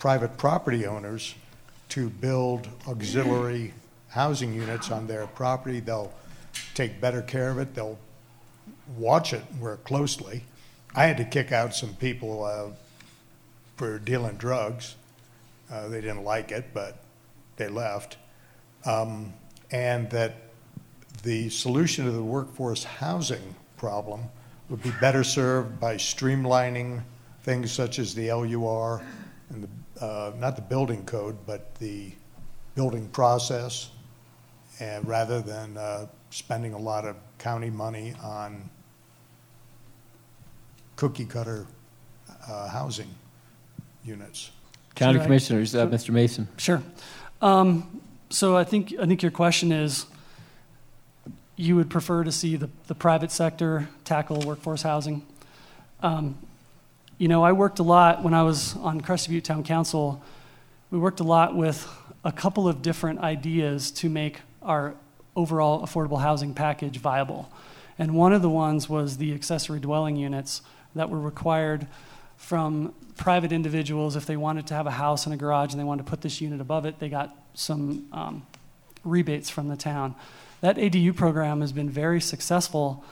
[0.00, 1.36] private property owners
[1.90, 3.74] to build auxiliary
[4.08, 5.80] housing units on their property.
[5.80, 6.12] They'll
[6.74, 7.74] take better care of it.
[7.74, 7.98] They'll
[8.96, 10.44] watch it more closely.
[10.94, 12.70] I had to kick out some people uh,
[13.76, 14.96] for dealing drugs.
[15.70, 16.98] Uh, they didn't like it, but
[17.56, 18.16] they left.
[18.84, 19.32] Um,
[19.70, 20.34] and that
[21.22, 24.22] the solution to the workforce housing problem
[24.68, 27.02] would be better served by streamlining
[27.42, 29.02] things such as the LUR
[29.50, 29.68] and the
[30.00, 32.12] uh, not the building code, but the
[32.74, 33.90] building process,
[34.78, 38.68] and rather than uh, spending a lot of county money on
[40.96, 41.66] cookie cutter
[42.48, 43.08] uh, housing
[44.04, 44.50] units.
[44.94, 46.10] County Should I- Commissioners, uh, Mr.
[46.10, 46.48] Mason.
[46.56, 46.82] Sure.
[47.40, 50.06] Um, so I think I think your question is,
[51.56, 55.26] you would prefer to see the, the private sector tackle workforce housing.
[56.02, 56.38] Um,
[57.20, 60.22] you know, I worked a lot when I was on Crested Butte Town Council.
[60.90, 61.86] We worked a lot with
[62.24, 64.94] a couple of different ideas to make our
[65.36, 67.52] overall affordable housing package viable.
[67.98, 70.62] And one of the ones was the accessory dwelling units
[70.94, 71.86] that were required
[72.38, 75.84] from private individuals if they wanted to have a house and a garage and they
[75.84, 78.46] wanted to put this unit above it, they got some um,
[79.04, 80.14] rebates from the town.
[80.62, 83.04] That ADU program has been very successful.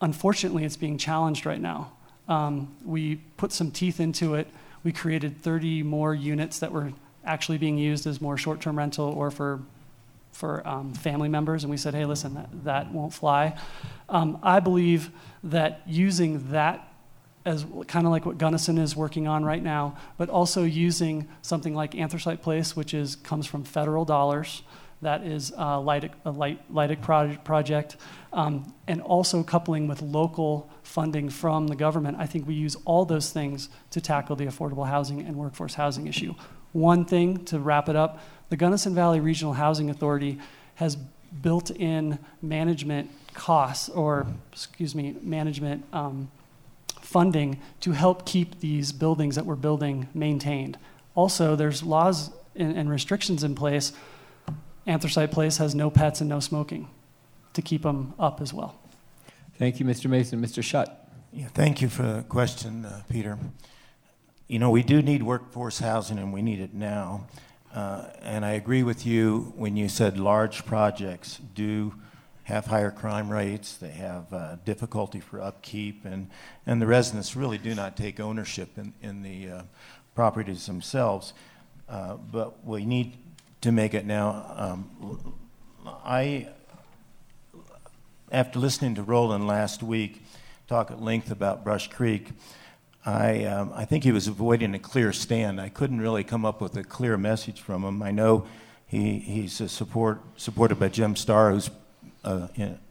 [0.00, 1.90] Unfortunately, it's being challenged right now.
[2.28, 4.48] Um, we put some teeth into it.
[4.82, 6.92] We created 30 more units that were
[7.24, 9.60] actually being used as more short-term rental or for
[10.36, 13.58] for um, family members, and we said, hey, listen, that, that won't fly.
[14.10, 15.10] Um, I believe
[15.42, 16.92] that using that
[17.46, 21.74] as kind of like what Gunnison is working on right now, but also using something
[21.74, 24.62] like Anthracite Place, which is comes from federal dollars.
[25.02, 27.96] That is a LIHTC project,
[28.32, 32.16] um, and also coupling with local funding from the government.
[32.18, 36.06] I think we use all those things to tackle the affordable housing and workforce housing
[36.06, 36.34] issue.
[36.72, 40.38] One thing to wrap it up the Gunnison Valley Regional Housing Authority
[40.76, 40.96] has
[41.42, 46.30] built in management costs, or excuse me, management um,
[47.00, 50.78] funding to help keep these buildings that we're building maintained.
[51.14, 53.92] Also, there's laws and, and restrictions in place.
[54.86, 56.88] Anthracite Place has no pets and no smoking
[57.54, 58.78] to keep them up as well.
[59.58, 60.08] Thank you, Mr.
[60.08, 60.40] Mason.
[60.40, 60.62] Mr.
[60.62, 60.94] Schutt.
[61.32, 63.38] Yeah, thank you for the question, uh, Peter.
[64.48, 67.26] You know, we do need workforce housing and we need it now.
[67.74, 71.94] Uh, and I agree with you when you said large projects do
[72.44, 76.30] have higher crime rates, they have uh, difficulty for upkeep, and,
[76.64, 79.62] and the residents really do not take ownership in, in the uh,
[80.14, 81.34] properties themselves.
[81.88, 83.18] Uh, but we need
[83.60, 84.52] to make it now.
[84.56, 85.38] Um,
[86.04, 86.48] I,
[88.30, 90.22] after listening to Roland last week
[90.68, 92.30] talk at length about Brush Creek,
[93.04, 95.60] I, um, I think he was avoiding a clear stand.
[95.60, 98.02] I couldn't really come up with a clear message from him.
[98.02, 98.46] I know
[98.86, 101.70] he, he's a support, supported by Jim Starr, who's
[102.24, 102.48] uh,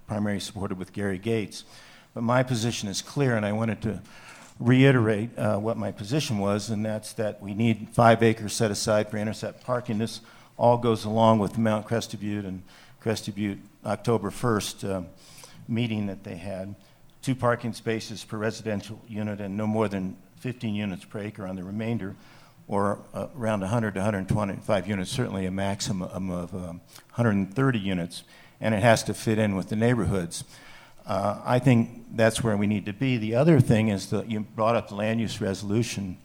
[0.07, 1.65] primarily supported with Gary Gates.
[2.13, 4.01] But my position is clear, and I wanted to
[4.57, 9.11] reiterate uh, what my position was, and that's that we need five acres set aside
[9.11, 9.97] for intercept parking.
[9.97, 10.21] This
[10.57, 12.63] all goes along with Mount Crested Butte and
[12.99, 15.01] Crested Butte October 1st uh,
[15.67, 16.75] meeting that they had
[17.21, 21.55] two parking spaces per residential unit and no more than 15 units per acre on
[21.55, 22.15] the remainder,
[22.67, 26.81] or uh, around 100 to 125 units, certainly a maximum of um,
[27.15, 28.23] 130 units,
[28.61, 30.43] and it has to fit in with the neighborhoods.
[31.05, 33.17] Uh, I think that's where we need to be.
[33.17, 36.17] The other thing is that you brought up the land use resolution,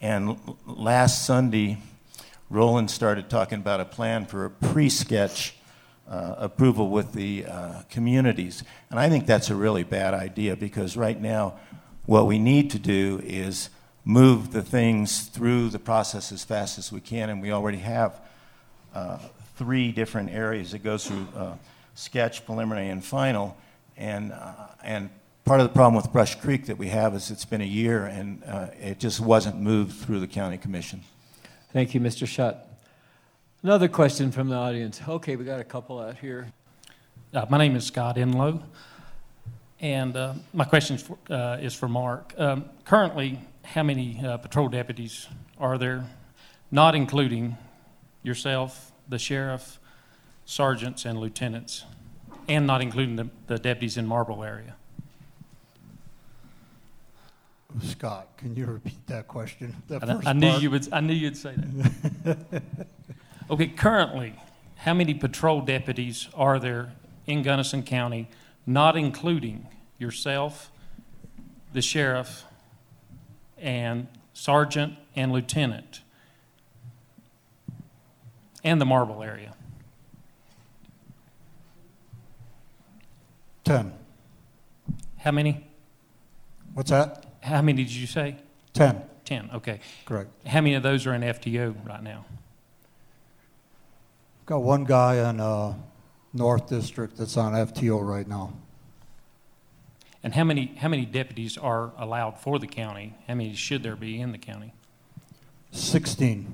[0.00, 1.78] and last Sunday,
[2.48, 5.56] Roland started talking about a plan for a pre-sketch
[6.08, 8.62] uh, approval with the uh, communities.
[8.90, 11.54] And I think that's a really bad idea because right now,
[12.04, 13.70] what we need to do is
[14.04, 18.20] move the things through the process as fast as we can, and we already have
[18.94, 19.18] uh,
[19.56, 21.54] three different areas that goes through uh,
[21.96, 23.56] sketch, preliminary, and final.
[23.96, 24.52] And, uh,
[24.84, 25.10] and
[25.44, 28.04] part of the problem with Brush Creek that we have is it's been a year
[28.04, 31.02] and uh, it just wasn't moved through the county commission.
[31.72, 32.26] Thank you, Mr.
[32.26, 32.58] Schutt.
[33.62, 35.00] Another question from the audience.
[35.06, 36.52] Okay, we got a couple out here.
[37.34, 38.62] Uh, my name is Scott Enlow,
[39.80, 42.32] and uh, my question is for, uh, is for Mark.
[42.38, 45.26] Um, currently, how many uh, patrol deputies
[45.58, 46.04] are there,
[46.70, 47.58] not including
[48.22, 49.80] yourself, the sheriff,
[50.44, 51.84] sergeants, and lieutenants,
[52.48, 54.76] and not including the, the deputies in Marble area?
[57.82, 59.74] Scott, can you repeat that question?
[59.88, 60.88] That I, I knew you would.
[60.92, 62.62] I knew you'd say that.
[63.50, 64.34] okay, currently,
[64.76, 66.92] how many patrol deputies are there
[67.26, 68.28] in Gunnison County,
[68.66, 69.66] not including
[69.98, 70.70] yourself,
[71.72, 72.44] the sheriff,
[73.58, 76.00] and sergeant and lieutenant,
[78.64, 79.54] and the Marble area?
[83.64, 83.92] Ten.
[85.18, 85.66] How many?
[86.72, 87.25] What's that?
[87.46, 88.36] How many did you say?
[88.72, 89.02] Ten.
[89.24, 89.50] Ten.
[89.54, 89.80] Okay.
[90.04, 90.30] Correct.
[90.46, 92.24] How many of those are in FTO right now?
[94.46, 95.74] Got one guy in uh,
[96.32, 98.52] North District that's on FTO right now.
[100.22, 103.14] And how many how many deputies are allowed for the county?
[103.28, 104.72] How many should there be in the county?
[105.70, 106.52] 16.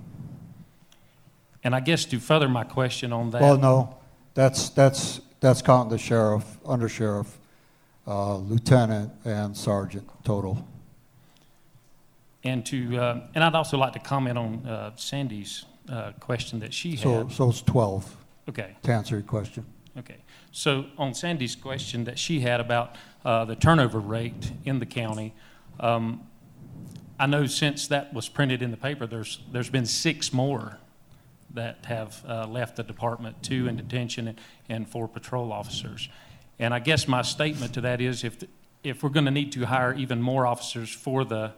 [1.65, 3.97] And I guess to further my question on that, Well, no,
[4.35, 7.39] that's, that's, that's counting the sheriff, under sheriff,
[8.07, 10.67] uh, lieutenant, and sergeant total.
[12.45, 16.73] And to uh, and I'd also like to comment on uh, Sandy's uh, question that
[16.75, 17.33] she So, had.
[17.33, 18.17] so it's 12,
[18.49, 19.65] Okay, to answer your question.
[19.99, 20.17] okay.
[20.53, 25.35] So on Sandy's question that she had about uh, the turnover rate in the county,
[25.81, 26.27] um,
[27.19, 30.79] I know since that was printed in the paper, there's there's been six more
[31.55, 34.41] that have uh, left the department, two in detention and,
[34.71, 36.09] and four patrol officers.
[36.59, 38.39] And I guess my statement to that is if,
[38.83, 41.53] if we're going to need to hire even more officers for the,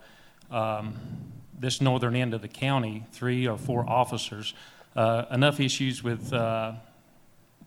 [0.50, 0.94] um,
[1.58, 4.54] this northern end of the county, three or four officers,
[4.96, 6.72] uh, enough issues with uh,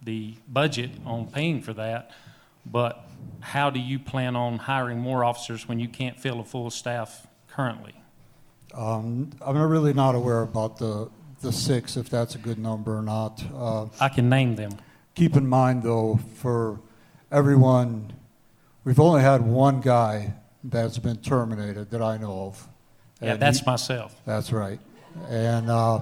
[0.03, 2.11] the budget on paying for that,
[2.65, 3.05] but
[3.39, 7.27] how do you plan on hiring more officers when you can't fill a full staff
[7.47, 7.93] currently?
[8.73, 11.09] Um, I'm really not aware about the,
[11.41, 13.43] the six, if that's a good number or not.
[13.55, 14.71] Uh, I can name them.
[15.15, 16.79] Keep in mind, though, for
[17.31, 18.13] everyone,
[18.83, 20.33] we've only had one guy
[20.63, 22.67] that's been terminated that I know of.
[23.21, 24.15] Yeah, And that's he- myself.
[24.25, 24.79] That's right.
[25.29, 26.01] And uh,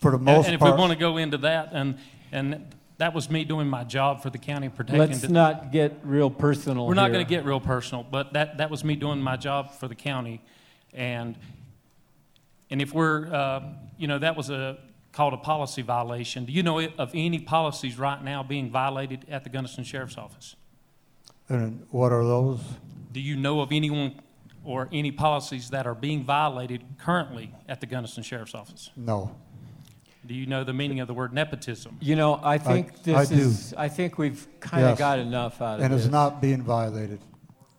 [0.00, 1.98] for the And, most and if part, we want to go into that, and
[2.32, 4.98] and that was me doing my job for the county protecting.
[5.00, 8.58] Let's the- not get real personal We're not going to get real personal, but that
[8.58, 10.42] that was me doing my job for the county,
[10.92, 11.36] and
[12.70, 13.62] and if we're, uh,
[13.96, 14.78] you know, that was a
[15.12, 16.44] called a policy violation.
[16.44, 20.56] Do you know of any policies right now being violated at the Gunnison Sheriff's Office?
[21.48, 22.60] and what are those?
[23.16, 24.20] Do you know of anyone
[24.62, 28.90] or any policies that are being violated currently at the Gunnison Sheriff's Office?
[28.94, 29.34] No.
[30.26, 31.96] Do you know the meaning of the word nepotism?
[32.02, 33.34] You know, I think I this do.
[33.36, 33.74] is.
[33.74, 34.98] I think we've kind of Yes.
[34.98, 35.84] got enough out of it.
[35.84, 36.04] And this.
[36.04, 37.20] it's not being violated.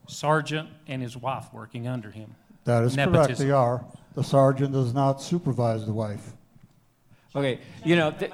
[0.08, 2.34] Sergeant and his wife working under him.
[2.64, 3.86] That is correct, they are.
[4.16, 6.32] The sergeant does not supervise the wife.
[7.36, 8.10] Okay, you know.
[8.10, 8.32] th-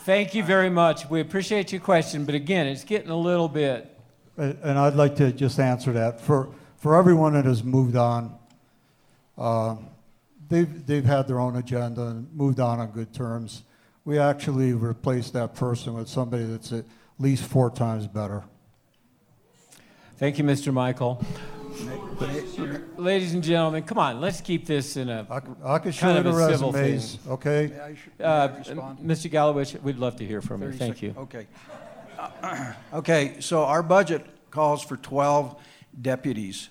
[0.00, 1.08] Thank you very much.
[1.08, 3.91] We appreciate your question, but again, it's getting a little bit.
[4.36, 6.20] And and I'd like to just answer that.
[6.20, 8.34] For, for everyone that has moved on,
[9.38, 9.76] uh,
[10.48, 13.62] they've, they've had their own agenda and moved on on good terms.
[14.04, 16.84] We actually replaced that person with somebody that's at
[17.18, 18.42] least four times better.
[20.16, 20.72] Thank you, Mr.
[20.72, 21.24] Mykol.
[22.98, 26.00] Ladies and gentlemen, come on, let's keep this in a I, c- I could show
[26.12, 27.32] kind you of the a civil resumes, thing.
[27.32, 27.66] okay?
[27.72, 28.98] May I may Uh, I respond?
[29.00, 29.30] Mr.
[29.30, 30.72] Gallowich, we'd love to hear from you.
[30.72, 31.14] Thank sec- you.
[31.16, 31.46] Okay.
[32.92, 35.56] Okay, so our budget calls for 12
[36.00, 36.68] deputies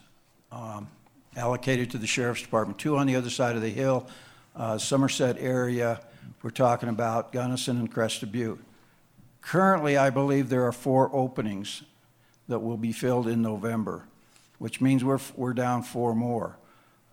[0.52, 0.88] um,
[1.36, 4.08] allocated to the sheriff's department, two on the other side of the hill,
[4.56, 6.02] uh, Somerset area.
[6.44, 8.60] We're talking about Gunnison and Crested Butte.
[9.42, 11.84] Currently, I believe there are four openings
[12.48, 14.06] that will be filled in November,
[14.60, 16.58] which means we're, we're down four more.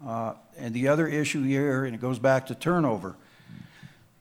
[0.07, 3.17] Uh, And the other issue here, and it goes back to turnover,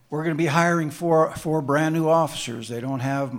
[0.10, 2.70] we're going to be hiring four, four brand-new officers.
[2.70, 3.38] They don't have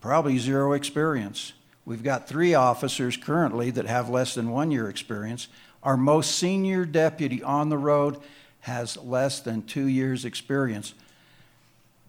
[0.00, 1.52] probably zero experience.
[1.84, 5.48] We've got three officers currently that have less than one year experience.
[5.82, 8.18] Our most senior deputy on the road
[8.60, 10.92] has less than two years' experience.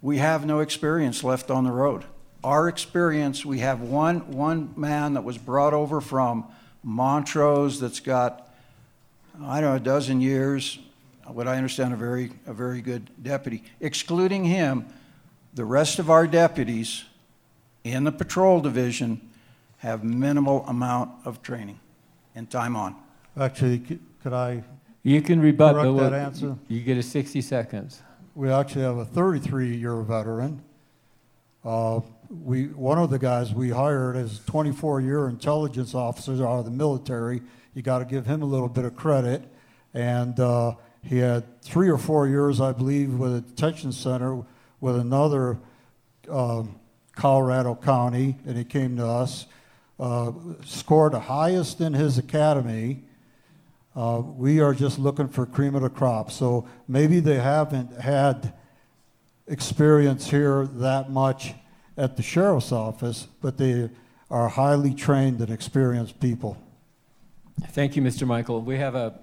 [0.01, 2.03] We have no experience left on the road.
[2.43, 6.45] Our experience, we have one, one man that was brought over from
[6.83, 8.53] Montrose that's got,
[9.41, 10.79] I don't know, a dozen years,
[11.25, 13.63] what I understand, a very, a very good deputy.
[13.81, 14.87] Excluding him,
[15.53, 17.03] the rest of our deputies
[17.83, 19.21] in the patrol division
[19.77, 21.79] have minimal amount of training
[22.35, 22.95] and time on.
[23.39, 24.63] Actually, c- could I
[25.03, 26.55] You can rebut, correct but that we'll- answer?
[26.67, 28.01] you get a 60 seconds.
[28.35, 30.61] We actually have a 33-year veteran.
[31.63, 36.71] Uh, we, one of the guys we hired is 24-year intelligence officer out of the
[36.71, 37.41] military.
[37.73, 39.43] You got to give him a little bit of credit.
[39.93, 44.43] And uh, he had three or four years, I believe, with a detention center
[44.79, 45.57] with another
[46.29, 46.75] um,
[47.19, 49.45] Colorado county, and he came to us.
[49.99, 50.31] Uh,
[50.63, 53.03] scored the highest in his academy.
[53.93, 56.31] Uh, we are just looking for cream of the crop.
[56.31, 58.53] So maybe they haven't had
[59.47, 61.53] experience here that much
[61.97, 63.89] at the sheriff's office, but they
[64.31, 66.57] are highly trained and experienced people.
[67.71, 68.25] Thank you, Mr.
[68.25, 68.63] Mykol.
[68.63, 69.19] We have a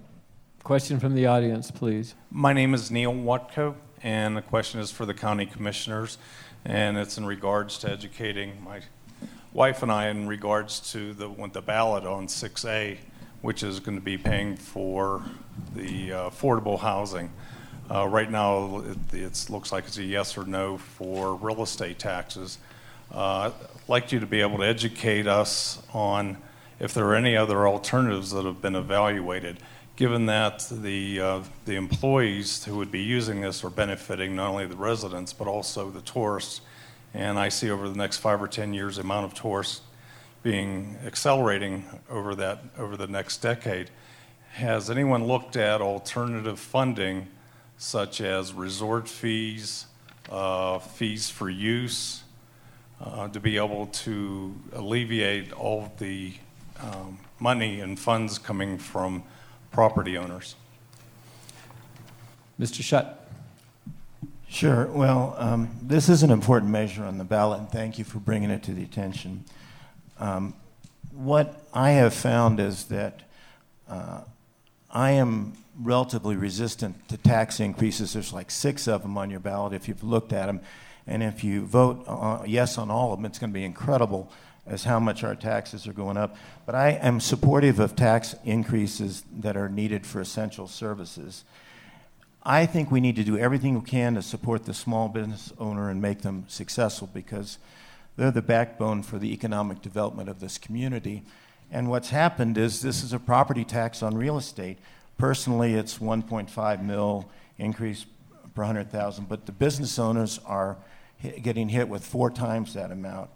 [0.62, 2.14] question from the audience, please.
[2.30, 6.18] My name is Neil Watko, and the question is for the county commissioners,
[6.66, 8.80] and it's in regards to educating my
[9.52, 12.98] wife and I in regards to the, the ballot on 6A,
[13.40, 15.22] which is going to be paying for
[15.74, 17.30] the uh, affordable housing.
[17.88, 22.58] Uh, right now, it looks like it's a yes or no for real estate taxes.
[23.14, 26.36] Uh, I'd like you to be able to educate us on
[26.80, 29.58] if there are any other alternatives that have been evaluated,
[29.96, 34.66] given that the, uh, the employees who would be using this are benefiting not only
[34.66, 36.60] the residents but also the tourists.
[37.14, 39.80] And I see over the next five or 10 years the amount of tourists
[40.42, 43.90] being accelerating over that over the next decade.
[44.52, 47.28] Has anyone looked at alternative funding
[47.78, 49.86] such as resort fees,
[50.30, 52.22] uh, fees for use,
[53.00, 56.34] uh, to be able to alleviate all the
[56.80, 59.22] um, money and funds coming from
[59.76, 60.54] property owners?
[62.58, 62.80] Mr.
[62.80, 63.14] Schutt.
[64.48, 64.86] Sure.
[64.86, 68.48] Well, um, this is an important measure on the ballot, and thank you for bringing
[68.48, 69.44] it to the attention.
[70.18, 70.54] Um,
[71.12, 73.20] what I have found is that
[73.86, 74.22] uh,
[74.90, 78.14] I am relatively resistant to tax increases.
[78.14, 80.62] There's like six of them on your ballot if you've looked at them.
[81.06, 84.32] And if you vote uh, yes on all of them, it's going to be incredible
[84.66, 86.36] as how much our taxes are going up.
[86.64, 91.44] But I am supportive of tax increases that are needed for essential services.
[92.42, 95.90] I think we need to do everything we can to support the small business owner
[95.90, 97.58] and make them successful because
[98.16, 101.22] they're the backbone for the economic development of this community.
[101.70, 104.78] And what's happened is this is a property tax on real estate.
[105.18, 108.06] Personally, it's 1.5 mil increase
[108.54, 110.76] per 100,000, but the business owners are
[111.42, 113.30] getting hit with four times that amount.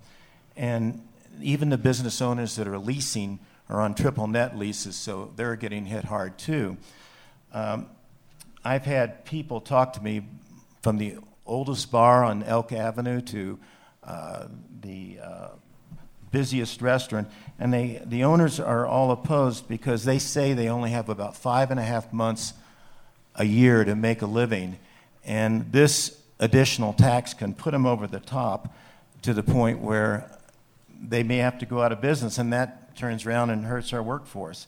[0.57, 1.03] And
[1.41, 5.87] even the business owners that are leasing are on triple net leases, so they're getting
[5.87, 6.76] hit hard too.
[7.53, 7.87] Um,
[8.64, 10.22] I've had people talk to me
[10.83, 11.16] from the
[11.47, 13.59] oldest bar on Elk Avenue to
[14.05, 14.47] uh,
[14.81, 15.49] the uh,
[16.31, 17.28] busiest restaurant,
[17.59, 21.70] and they, the owners are all opposed because they say they only have about five
[21.70, 22.55] and a half months
[23.37, 24.78] a year to make a living,
[25.24, 28.74] and this additional tax can put them over the top
[29.22, 30.31] to the point where
[31.01, 34.03] they may have to go out of business, and that turns around and hurts our
[34.03, 34.67] workforce.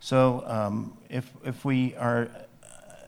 [0.00, 2.28] So um, if, if we are,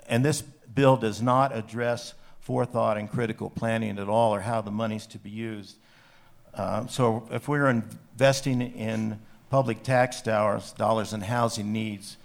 [0.09, 4.70] and this bill does not address forethought and critical planning at all or how the
[4.70, 5.77] money's to be used.
[6.55, 9.18] Uh, so if we're investing in
[9.49, 12.16] public tax dollars, dollars in housing needs,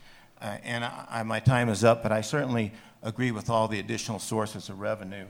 [0.41, 2.71] uh, and I, my time is up, but I certainly
[3.03, 5.25] agree with all the additional sources of revenue,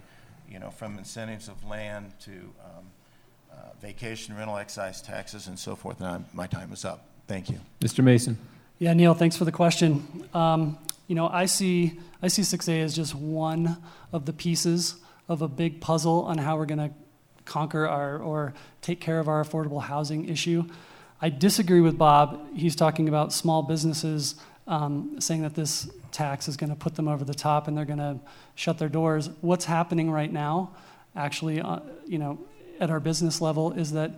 [0.49, 2.85] you know, from incentives of land to um,
[3.81, 5.99] vacation rental excise taxes and so forth.
[5.99, 7.05] And I'm, my time is up.
[7.27, 7.59] Thank you.
[7.81, 8.03] Mr.
[8.03, 8.37] Mason.
[8.79, 10.27] Yeah, Neil, thanks for the question.
[10.33, 10.77] Um,
[11.07, 13.77] you know, I see I see 6A as just one
[14.11, 14.95] of the pieces
[15.29, 16.91] of a big puzzle on how we're going to
[17.45, 20.63] conquer our or take care of our affordable housing issue.
[21.21, 22.55] I disagree with Bob.
[22.55, 24.35] He's talking about small businesses
[24.67, 27.85] um, saying that this tax is going to put them over the top and they're
[27.85, 28.19] going to
[28.55, 29.29] shut their doors.
[29.41, 30.75] What's happening right now,
[31.15, 32.39] actually, uh, you know,
[32.79, 34.11] at our business level, is that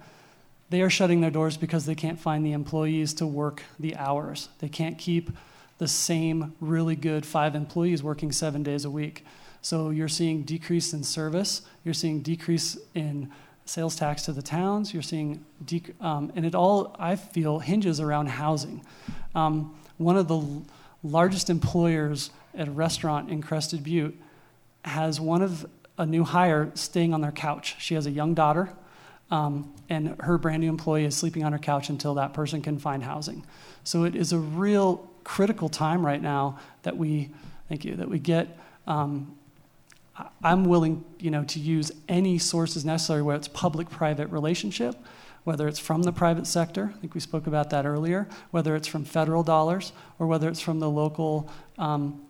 [0.70, 4.49] they are shutting their doors because they can't find the employees to work the hours.
[4.60, 5.32] They can't keep
[5.80, 9.26] the same really good five employees working seven days a week.
[9.62, 13.32] So you're seeing decrease in service, you're seeing decrease in
[13.66, 17.99] sales tax to the towns, you're seeing, dec- um, and it all, I feel, hinges
[17.99, 18.84] around housing.
[19.36, 20.66] Um, one of the l-
[21.03, 24.18] largest employers at a restaurant in Crested Butte
[24.86, 25.70] has one of
[26.00, 27.76] a new hire staying on their couch.
[27.78, 28.72] She has a young daughter,
[29.30, 32.80] um, and her brand new employee is sleeping on her couch until that person can
[32.80, 33.45] find housing.
[33.84, 37.30] So it is a real critical time right now that we,
[37.68, 38.58] thank you, that we get.
[38.88, 39.36] Um,
[40.41, 44.95] I'm willing, you know, to use any sources necessary, whether it's public-private relationship,
[45.43, 48.88] whether it's from the private sector, I think we spoke about that earlier, whether it's
[48.88, 52.22] from federal dollars, or whether it's from the local um,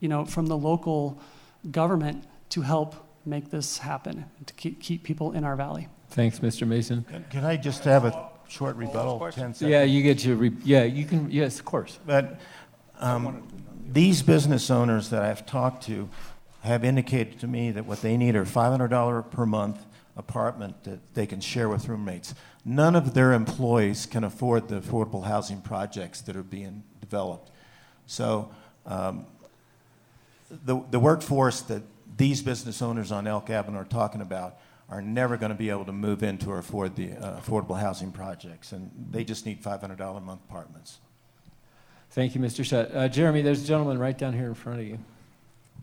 [0.00, 1.20] you know, from the local
[1.70, 5.88] government to help make this happen, to keep, keep people in our valley.
[6.10, 6.66] Thanks, Mr.
[6.66, 7.04] Mason.
[7.30, 9.62] Can I just have a short rebuttal, 10 seconds?
[9.62, 11.98] Yeah, you get your, re- yeah, you can, yes, of course.
[12.06, 12.40] But
[12.98, 13.46] um,
[13.86, 16.08] these business owners that I've talked to
[16.62, 19.84] have indicated to me that what they need are $500 per month
[20.16, 22.34] apartment that they can share with roommates.
[22.64, 27.50] None of their employees can afford the affordable housing projects that are being developed.
[28.06, 28.50] So
[28.84, 29.26] um,
[30.50, 31.82] the, the workforce that
[32.18, 34.58] these business owners on Elk Avenue are talking about
[34.90, 38.10] are never going to be able to move into or afford the uh, affordable housing
[38.10, 40.98] projects, and they just need $500 a month apartments.
[42.10, 42.64] Thank you, Mr.
[42.64, 42.94] Schutt.
[42.94, 44.98] Uh, Jeremy, there's a gentleman right down here in front of you.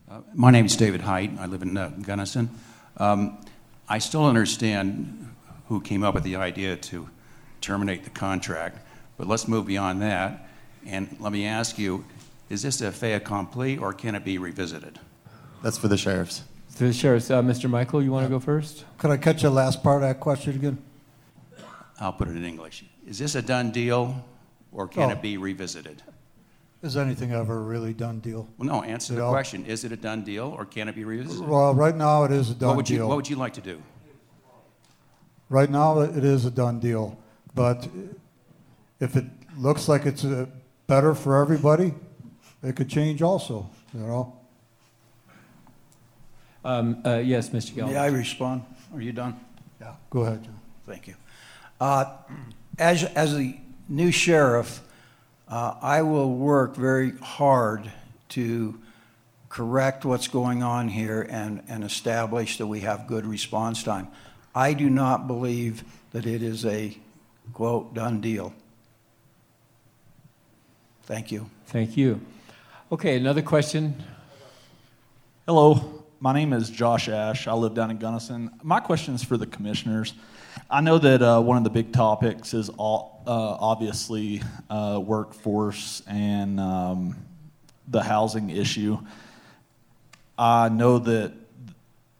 [0.10, 1.32] Uh, my name is David Height.
[1.40, 2.50] I live in uh, Gunnison.
[2.98, 3.38] Um,
[3.88, 5.34] I still understand
[5.68, 7.10] who came up with the idea to
[7.62, 8.80] terminate the contract,
[9.18, 10.50] but let's move beyond that.
[10.86, 12.06] And let me ask you
[12.50, 15.00] is this a fait accompli or can it be revisited?
[15.66, 16.44] That's for the sheriffs.
[16.78, 17.68] To the sheriffs, uh, Mr.
[17.68, 18.86] Mykol, you want to go first?
[19.00, 20.78] Could I catch the last part of that question again?
[22.00, 22.86] I'll put it in English.
[23.08, 24.24] Is this a done deal
[24.72, 25.14] or can Oh.
[25.14, 26.04] it be revisited?
[26.84, 28.48] Is anything ever a really done deal?
[28.60, 29.32] Well, no, answer You the know?
[29.32, 29.66] question.
[29.66, 31.48] Is it a done deal or can it be revisited?
[31.50, 33.08] Well, right now it is a done what would you, deal.
[33.08, 33.82] What would you like to do?
[35.50, 37.18] Right now, it is a done deal,
[37.56, 37.88] but
[39.00, 39.26] if it
[39.58, 40.46] looks like it's uh,
[40.86, 41.96] better for everybody,
[42.62, 44.32] it could change also, you know?
[46.66, 47.76] Um, uh, yes, Mr.
[47.76, 47.94] Galloway.
[47.94, 48.64] May I respond?
[48.94, 49.40] Are you done?
[49.80, 49.94] Yeah.
[50.10, 50.60] Go ahead, John.
[50.88, 51.14] Thank you.
[51.80, 52.06] Uh,
[52.80, 53.56] As, as the
[53.88, 54.82] new sheriff,
[55.48, 57.92] uh, I will work very hard
[58.30, 58.80] to
[59.48, 64.08] correct what's going on here and, and establish that we have good response time.
[64.56, 66.98] I do not believe that it is a,
[67.54, 68.54] quote, done deal.
[71.04, 71.50] Thank you.
[71.68, 72.20] Thank you.
[72.92, 74.04] Okay, another question.
[75.46, 77.48] Hello, my name is Josh Ash.
[77.48, 78.52] I live down in Gunnison.
[78.64, 80.14] My question is for the commissioners.
[80.70, 86.02] I know that uh, one of the big topics is all, uh, obviously uh, workforce
[86.08, 87.16] and um,
[87.88, 88.98] the housing issue.
[90.38, 91.34] I know that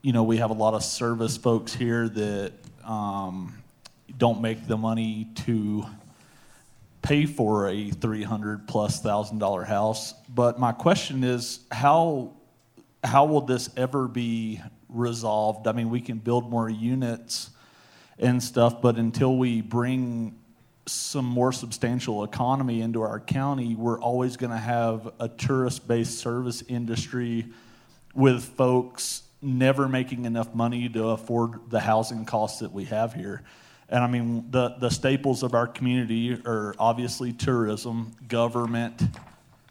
[0.02, 3.62] you know we have a lot of service folks here that um,
[4.18, 5.86] don't make the money to
[7.02, 10.14] pay for a 300 plus thousand dollar house.
[10.30, 12.35] But my question is how
[13.06, 15.68] how will this ever be resolved?
[15.68, 17.50] I mean, we can build more units
[18.18, 20.40] and stuff, but until we bring
[20.88, 26.20] some more substantial economy into our county, we're always going to have a tourist based
[26.20, 27.46] service industry
[28.14, 33.44] with folks never making enough money to afford the housing costs that we have here.
[33.90, 39.04] And I mean, the, the staples of our community are obviously tourism, government,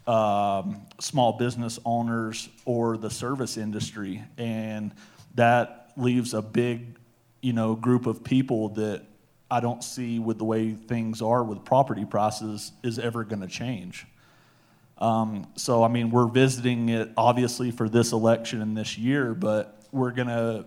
[0.07, 4.23] um, small business owners, or the service industry.
[4.39, 4.93] And
[5.35, 6.99] that leaves a big,
[7.41, 9.03] you know, group of people that
[9.51, 13.49] I don't see with the way things are with property prices is ever going to
[13.49, 14.07] change.
[14.99, 19.83] Um, so, I mean, we're visiting it obviously for this election and this year, but
[19.93, 20.67] we're to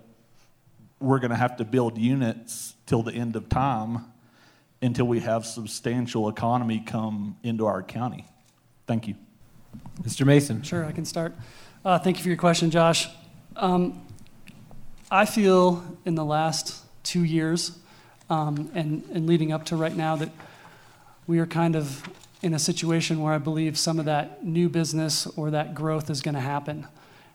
[1.00, 4.06] we're to have to build units till the end of time
[4.82, 8.26] until we have substantial economy come into our county.
[8.88, 9.27] Thank you.
[10.02, 10.26] Mr.
[10.26, 10.62] Mason.
[10.62, 11.34] Sure, I can start.
[11.84, 13.08] Uh, thank you for your question, Josh.
[13.56, 14.06] Um,
[15.10, 17.78] I feel in the last two years
[18.30, 20.30] um, and, and leading up to right now that
[21.28, 22.08] we are kind of
[22.42, 26.22] in a situation where I believe some of that new business or that growth is
[26.22, 26.88] going to happen.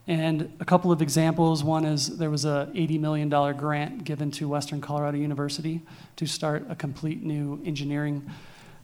[0.07, 1.63] And a couple of examples.
[1.63, 5.81] One is there was a $80 million grant given to Western Colorado University
[6.17, 8.29] to start a complete new engineering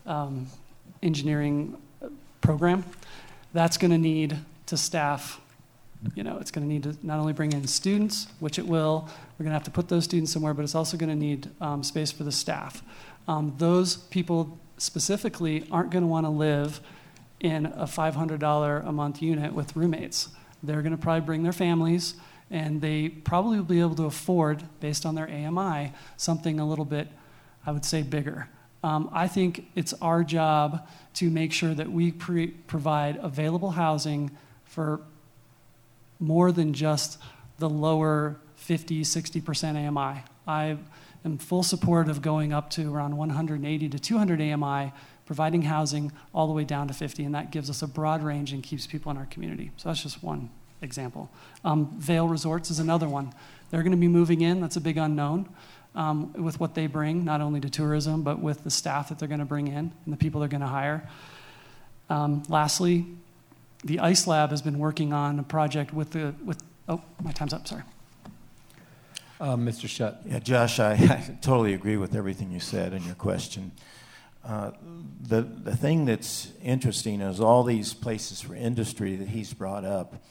[0.07, 0.47] um,
[1.03, 1.77] engineering
[2.41, 2.85] program.
[3.53, 4.37] That's going to need
[4.67, 5.41] to staff.
[6.15, 9.09] You know, it's going to need to not only bring in students, which it will.
[9.39, 11.51] We're going to have to put those students somewhere, but it's also going to need
[11.61, 12.83] um, space for the staff.
[13.27, 16.81] Um, those people specifically aren't going to want to live
[17.41, 20.29] in a $500 a month unit with roommates.
[20.63, 22.15] They're going to probably bring their families,
[22.51, 26.85] and they probably will be able to afford, based on their AMI, something a little
[26.85, 27.09] bit,
[27.65, 28.49] I would say, bigger.
[28.83, 34.31] Um, I think it's our job to make sure that we pre- provide available housing
[34.65, 35.01] for
[36.21, 37.19] more than just
[37.59, 40.23] the lower 50, 60% AMI.
[40.47, 40.79] I
[41.25, 44.93] am full support of going up to around 180 to 200 AMI,
[45.27, 48.53] providing housing all the way down to 50, and that gives us a broad range
[48.53, 49.73] and keeps people in our community.
[49.77, 50.51] So that's just one
[50.83, 51.31] example.
[51.65, 53.33] Um, Resorts is another one.
[53.71, 55.49] They're going to be moving in, that's a big unknown.
[55.99, 59.27] Um, with what they bring, not only to tourism, but with the staff that they're
[59.27, 61.09] going to bring in and the people they're going to hire.
[62.09, 63.05] Um, lastly,
[63.83, 66.63] the ICE Lab has been working on a project with the with.
[66.89, 67.67] Oh, my time's up.
[67.67, 67.83] Sorry.
[69.41, 69.87] Uh, Mr.
[69.87, 70.19] Schutt.
[70.25, 73.71] Yeah, Josh, I, I, totally agree with everything you said in your question.
[74.45, 74.73] Uh,
[75.21, 80.25] the, the thing that's interesting is all these places for industry that he's brought up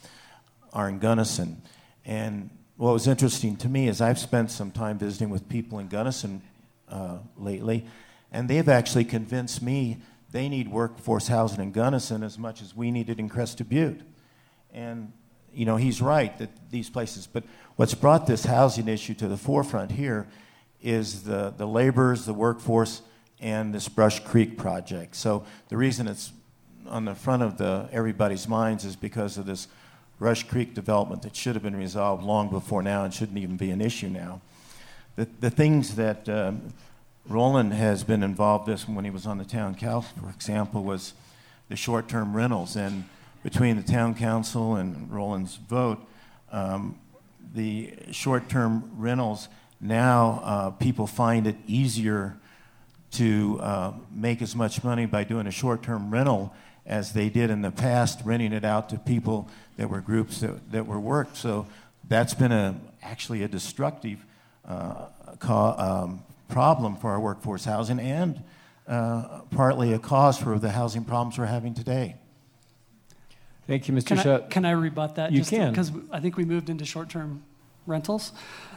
[0.72, 1.62] are in Gunnison.
[2.04, 5.88] And what was interesting to me is I've spent some time visiting with people in
[5.88, 6.42] Gunnison
[6.88, 7.84] uh, lately,
[8.30, 9.98] and they've actually convinced me
[10.30, 14.02] they need workforce housing in Gunnison as much as we need it in Crested Butte.
[14.72, 15.12] And,
[15.52, 17.42] you know, he's right that these places, but
[17.74, 20.28] what's brought this housing issue to the forefront here
[20.80, 23.02] is the, the laborers, the workforce,
[23.40, 25.16] and this Brush Creek project.
[25.16, 26.32] So the reason it's
[26.86, 29.66] on the front of the, everybody's minds is because of this
[30.18, 33.70] Brush Creek development that should have been resolved long before now and shouldn't even be
[33.70, 34.40] an issue now.
[35.16, 36.74] The, the things that um,
[37.28, 41.14] Roland has been involved with when he was on the town council, for example, was
[41.68, 42.76] the short-term rentals.
[42.76, 43.04] And
[43.42, 45.98] between the town council and Roland's vote,
[46.50, 46.98] um,
[47.54, 49.48] the short-term rentals
[49.80, 52.36] now uh, people find it easier
[53.12, 56.52] to uh, make as much money by doing a short term rental
[56.88, 60.72] as they did in the past, renting it out to people that were groups that,
[60.72, 61.36] that were worked.
[61.36, 61.66] So
[62.08, 64.24] that's been a, actually a destructive
[64.66, 65.06] uh,
[65.38, 68.42] co- um, problem for our workforce housing and
[68.88, 72.16] uh, partly a cause for the housing problems we're having today.
[73.66, 74.06] Thank you, Mr.
[74.06, 74.44] Can Schutt.
[74.44, 75.30] I, can I rebut that?
[75.30, 75.70] You can.
[75.70, 77.44] Because I think we moved into short term
[77.86, 78.32] rentals.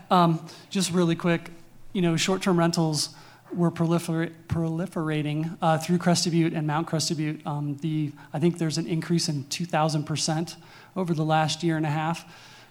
[0.09, 1.49] Um, just really quick,
[1.93, 3.15] you know, short term rentals
[3.53, 7.45] were prolifer- proliferating uh, through Crested Butte and Mount Crested Butte.
[7.45, 10.55] Um, the, I think there's an increase in 2,000%
[10.95, 12.25] over the last year and a half.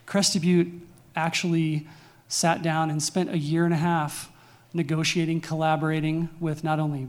[0.07, 0.73] Crested Butte
[1.17, 1.87] actually
[2.29, 4.31] sat down and spent a year and a half
[4.73, 7.09] negotiating, collaborating with not only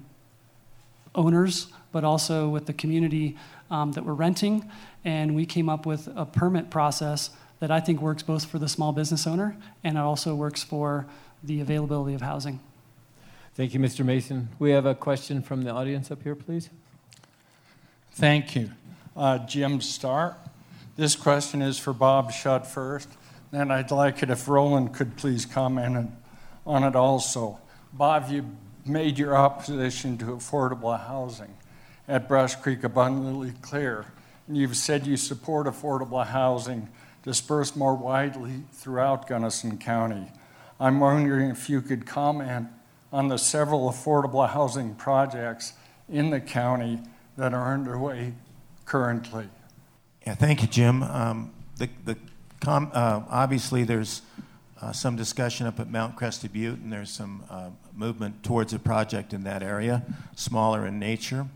[1.14, 3.38] owners, but also with the community
[3.70, 4.70] um, that were renting.
[5.06, 8.68] And we came up with a permit process that I think works both for the
[8.68, 11.06] small business owner and it also works for
[11.44, 12.60] the availability of housing.
[13.54, 14.06] Thank you, Mr.
[14.06, 14.48] Mason.
[14.60, 16.70] We have a question from the audience up here, please.
[18.14, 18.72] Thank you.
[19.14, 20.38] Uh, Jim Starr.
[20.96, 23.10] This question is for Bob Schutt first,
[23.52, 26.12] and I'd like it if Roland could please comment
[26.66, 27.60] on it also.
[27.92, 28.46] Bob, you
[28.86, 31.54] made your opposition to affordable housing
[32.08, 34.06] at Brush Creek abundantly clear.
[34.48, 36.88] And you've said you support affordable housing
[37.24, 40.32] dispersed more widely throughout Gunnison County.
[40.80, 42.70] I'm wondering if you could comment
[43.12, 45.74] on the several affordable housing projects
[46.10, 47.00] in the county
[47.38, 48.34] that are underway
[48.86, 49.48] currently.
[50.26, 51.04] Yeah, thank you, Jim.
[51.04, 52.18] Um, the, the
[52.60, 54.22] com, uh, obviously, there's
[54.82, 58.80] uh, some discussion up at Mount Crested Butte, and there's some uh, movement towards a
[58.80, 60.04] project in that area,
[60.36, 61.48] smaller in nature.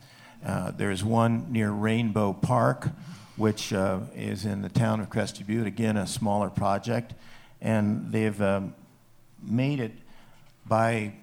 [0.45, 2.89] Uh, there's one near Rainbow Park,
[3.35, 7.13] which uh, is in the town of Crested Butte, again, a smaller project.
[7.61, 8.75] And they've um,
[9.41, 9.93] made it
[10.67, 11.13] by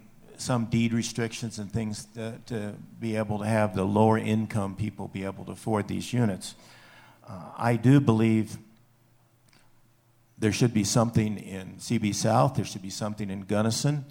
[0.42, 5.08] some deed restrictions and things to, to, be able to have the lower income people
[5.08, 6.54] be able to afford these units.
[7.28, 8.58] Uh, I do believe
[10.38, 14.04] there should be something in CB South, there should be something in Gunnison,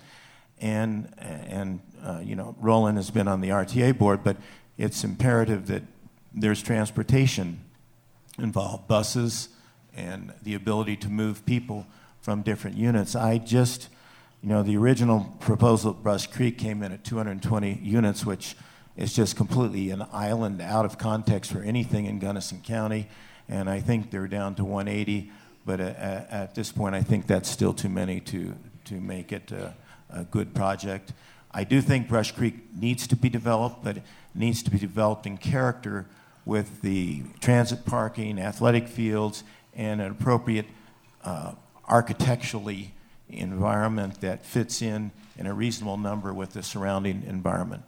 [0.59, 4.37] and, and uh, you know, Roland has been on the RTA board, but
[4.77, 5.83] it's imperative that
[6.33, 7.59] there's transportation
[8.39, 9.49] involved, buses,
[9.93, 11.85] and the ability to move people
[12.21, 13.15] from different units.
[13.15, 13.89] I just
[14.41, 18.55] you know, the original proposal at Brush Creek came in at 220 units, which
[18.97, 23.07] is just completely an island out of context for anything in Gunnison County.
[23.47, 25.31] And I think they're down to 180,
[25.63, 29.75] but at, this point, I think that's still too many to, to make it a,
[30.09, 31.13] a good project.
[31.51, 35.27] I do think Brush Creek needs to be developed, but it needs to be developed
[35.27, 36.07] in character
[36.45, 39.43] with the transit parking, athletic fields,
[39.75, 40.65] and an appropriate
[41.23, 41.53] uh,
[41.87, 42.93] architecturally
[43.31, 47.83] environment that fits in in a reasonable number with the surrounding environment.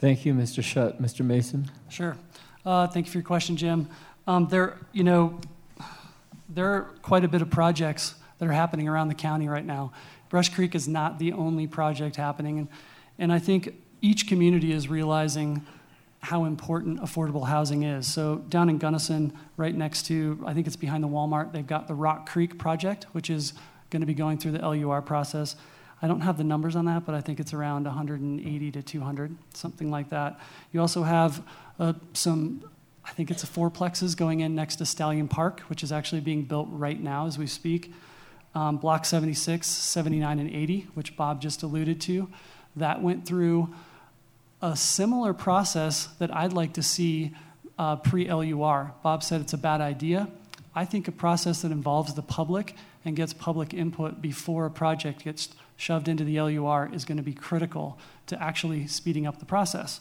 [0.00, 0.62] Thank you, Mr.
[0.62, 1.00] Schutt.
[1.00, 1.24] Mr.
[1.24, 1.70] Mason?
[1.88, 2.16] Sure.
[2.64, 3.88] Uh, thank you for your question, Jim.
[4.26, 5.40] Um, there, you know,
[6.48, 9.92] there are quite a bit of projects that are happening around the county right now.
[10.30, 12.68] Brush Creek is not the only project happening, and,
[13.18, 15.66] and I think each community is realizing
[16.20, 18.06] how important affordable housing is.
[18.06, 21.88] So down in Gunnison, right next to, I think it's behind the Walmart, they've got
[21.88, 23.54] the Rock Creek project, which is
[23.90, 25.56] going to be going through the LUR process.
[26.02, 29.36] I don't have the numbers on that, but I think it's around 180 to 200,
[29.52, 30.40] something like that.
[30.72, 31.42] You also have
[31.78, 32.64] uh, some,
[33.04, 36.44] I think it's a fourplexes going in next to Stallion Park, which is actually being
[36.44, 37.92] built right now as we speak.
[38.54, 42.28] Um, block 76, 79, and 80, which Bob just alluded to,
[42.76, 43.74] that went through
[44.62, 47.32] a similar process that I'd like to see
[47.78, 48.92] uh, pre LUR.
[49.02, 50.28] Bob said it's a bad idea.
[50.74, 55.24] I think a process that involves the public and gets public input before a project
[55.24, 59.46] gets shoved into the LUR is going to be critical to actually speeding up the
[59.46, 60.00] process.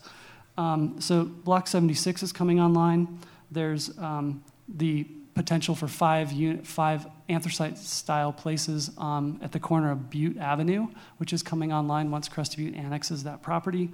[0.57, 3.19] Um, so, Block 76 is coming online.
[3.49, 9.89] There's um, the potential for five, unit, five anthracite style places um, at the corner
[9.89, 13.89] of Butte Avenue, which is coming online once Crested Butte annexes that property.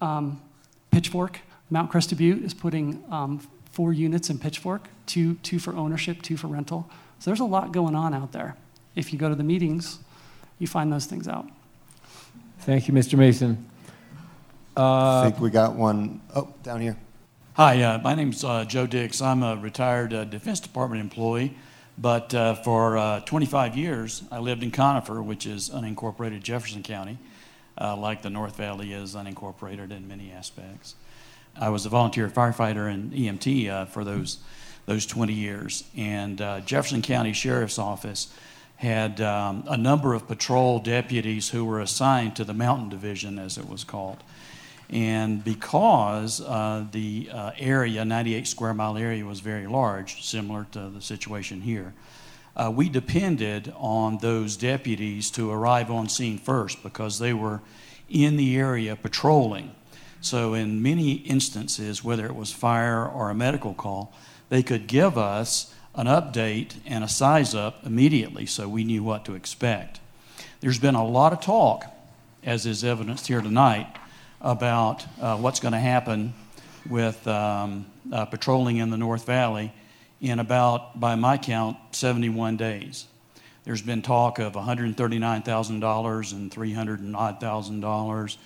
[0.00, 0.40] Um,
[0.90, 6.22] Pitchfork, Mount Crested Butte is putting um, four units in Pitchfork, two, two for ownership,
[6.22, 6.88] two for rental.
[7.18, 8.56] So there's a lot going on out there.
[8.94, 9.98] If you go to the meetings,
[10.58, 11.48] you find those things out.
[12.60, 13.18] Thank you, Mr.
[13.18, 13.68] Mason.
[14.76, 16.20] Uh, I think we got one.
[16.34, 16.96] Oh, down here.
[17.54, 19.20] Hi, uh, my name's uh, Joe Dix.
[19.20, 21.54] I'm a retired uh, Defense Department employee,
[21.98, 27.18] but uh, for uh, 25 years I lived in Conifer, which is unincorporated Jefferson County,
[27.78, 30.94] uh, like the North Valley is unincorporated in many aspects.
[31.60, 34.38] I was a volunteer firefighter and EMT for those
[34.84, 38.32] those 20 years, and Jefferson County Sheriff's Office
[38.82, 43.56] had um, a number of patrol deputies who were assigned to the Mountain Division, as
[43.56, 44.16] it was called.
[44.90, 50.90] And because uh, the uh, area, 98 square mile area, was very large, similar to
[50.90, 51.94] the situation here,
[52.56, 57.62] uh, we depended on those deputies to arrive on scene first because they were
[58.10, 59.74] in the area patrolling.
[60.22, 64.14] So, in many instances, whether it was fire or a medical call,
[64.50, 69.24] they could give us an update and a size up immediately so we knew what
[69.24, 69.98] to expect.
[70.60, 71.86] There's been a lot of talk,
[72.44, 73.96] as is evidenced here tonight,
[74.40, 76.34] about uh, what's going to happen
[76.88, 79.72] with um, uh, patrolling in the North Valley
[80.20, 83.06] in about, by my count, 71 days.
[83.64, 88.38] There's been talk of $139,000 and $300 odd thousand dollars.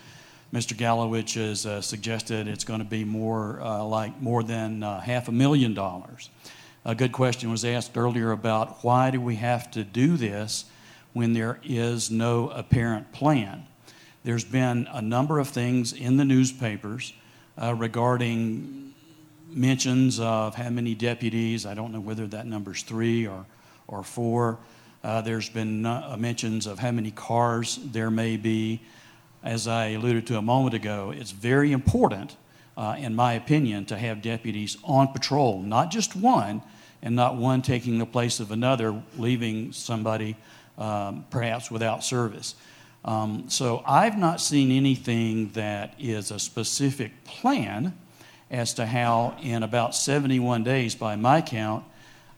[0.52, 0.76] Mr.
[0.76, 5.28] Gallowich has uh, suggested it's going to be more uh, like more than uh, half
[5.28, 6.30] a million dollars
[6.86, 10.66] a good question was asked earlier about why do we have to do this
[11.14, 13.66] when there is no apparent plan.
[14.22, 17.12] There's been a number of things in the newspapers
[17.60, 18.94] uh, regarding
[19.48, 21.66] mentions of how many deputies.
[21.66, 23.46] I don't know whether that number's three or,
[23.88, 24.58] or four.
[25.02, 28.80] Uh, there's been uh, mentions of how many cars there may be.
[29.46, 32.36] As I alluded to a moment ago, it's very important,
[32.76, 36.62] uh, in my opinion, to have deputies on patrol, not just one,
[37.00, 40.34] and not one taking the place of another, leaving somebody
[40.78, 42.56] um, perhaps without service.
[43.04, 47.96] Um, so I've not seen anything that is a specific plan
[48.50, 51.84] as to how, in about 71 days, by my count,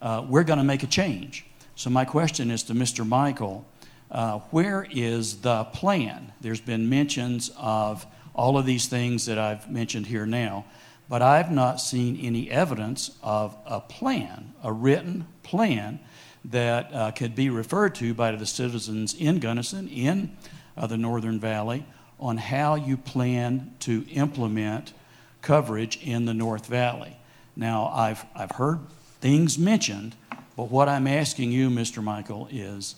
[0.03, 1.47] uh, we're going to make a change.
[1.75, 3.09] So my question is to Mr.
[3.09, 3.65] Mykol.
[4.11, 6.33] Uh, where is the plan?
[6.41, 10.65] There's been mentions of all of these things that I've mentioned here now
[11.09, 16.01] but I've not seen any evidence of a plan, a written plan
[16.45, 20.37] that uh, could be referred to by the citizens in Gunnison, in
[20.77, 21.87] uh, the Northern Valley,
[22.21, 24.93] on how you plan to implement
[25.41, 27.17] coverage in the North Valley.
[27.57, 28.81] Now, I've, I've heard
[29.21, 30.15] things mentioned,
[30.57, 32.03] but what I'm asking you, Mr.
[32.03, 32.97] Mykol, is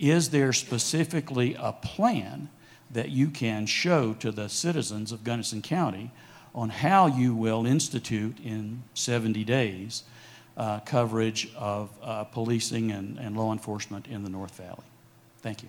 [0.00, 2.48] is there specifically a plan
[2.90, 6.10] that you can show to the citizens of Gunnison County
[6.54, 10.02] on how you will institute in 70 days
[10.56, 14.84] uh, coverage of uh, policing and, and law enforcement in the North Valley.
[15.42, 15.68] Thank you.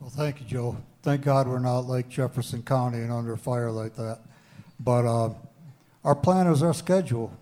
[0.00, 0.76] Well, thank you, Joe.
[1.02, 4.18] Thank God we're not like Jefferson County and under fire like that.
[4.78, 5.34] But uh,
[6.04, 7.32] our plan is our schedule.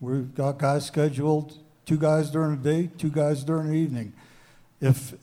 [0.00, 4.12] We've got guys scheduled, two guys during the day, two guys during the evening.
[4.80, 5.14] If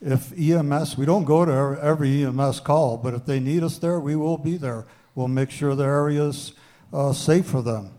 [0.00, 3.98] if EMS, we don't go to every EMS call, but if they need us there,
[3.98, 4.86] we will be there.
[5.14, 6.52] We'll make sure the area is
[6.92, 7.90] uh, safe for them.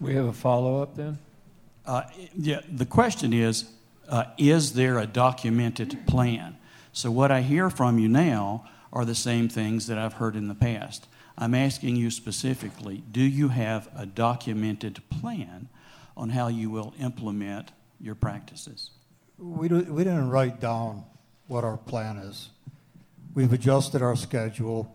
[0.00, 1.18] We have a follow up then?
[1.86, 2.02] Uh,
[2.36, 3.70] yeah, the question is
[4.08, 6.56] uh, Is there a documented plan?
[6.92, 10.48] So, what I hear from you now are the same things that I've heard in
[10.48, 11.08] the past.
[11.36, 15.68] I'm asking you specifically do you have a documented plan
[16.16, 18.90] on how you will implement your practices?
[19.38, 21.04] We, do, we didn't write down
[21.46, 22.50] what our plan is.
[23.34, 24.94] We've adjusted our schedule.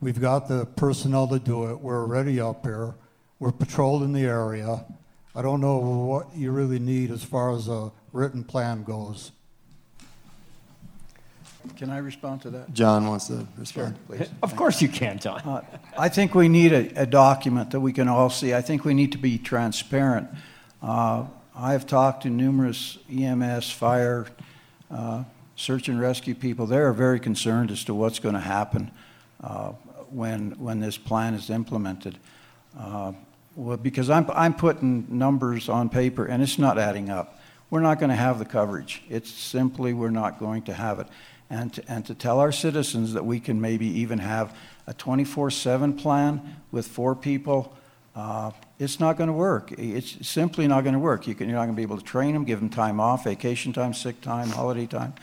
[0.00, 1.80] We've got the personnel to do it.
[1.80, 2.94] We're already up here.
[3.38, 4.84] We're patrolling the area.
[5.34, 9.32] I don't know what you really need as far as a written plan goes.
[11.76, 12.72] Can I respond to that?
[12.72, 14.18] John wants to respond, sure.
[14.18, 14.28] please.
[14.42, 15.40] Of course you can, John.
[15.40, 15.62] Uh,
[15.98, 18.54] I think we need a, a, document that we can all see.
[18.54, 20.28] I think we need to be transparent.
[20.82, 21.26] Uh,
[21.58, 24.26] I've talked to numerous EMS, fire,
[24.90, 25.24] uh,
[25.56, 26.66] search and rescue people.
[26.66, 28.92] They're very concerned as to what's going to happen.
[29.42, 29.72] Uh,
[30.10, 32.18] when, when this plan is implemented.
[32.78, 33.12] Uh,
[33.56, 37.40] Well, because I'm, I'm putting numbers on paper and it's not adding up.
[37.70, 39.02] We're not going to have the coverage.
[39.08, 41.08] It's simply, we're not going to have it.
[41.50, 44.54] And to, and to tell our citizens that we can maybe even have
[44.86, 47.76] a 24 7 plan with four people,
[48.14, 49.72] uh, it's not going to work.
[49.72, 51.26] It's simply not going to work.
[51.26, 53.72] You you're not going to be able to train them, give them time off, vacation
[53.72, 55.14] time, sick time, holiday time.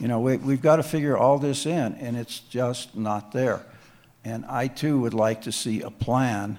[0.00, 3.64] You know, we, we've got to figure all this in, and it's just not there.
[4.24, 6.58] And I too would like to see a plan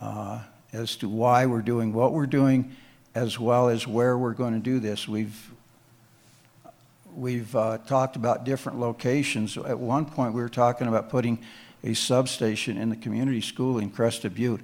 [0.00, 0.40] uh,
[0.72, 2.74] as to why we're doing what we're doing,
[3.14, 5.06] as well as where we're going to do this.
[5.06, 5.50] We've
[7.14, 9.58] we've uh, talked about different locations.
[9.58, 11.38] At one point, we were talking about putting
[11.84, 14.62] a substation in the community school in Crested Butte.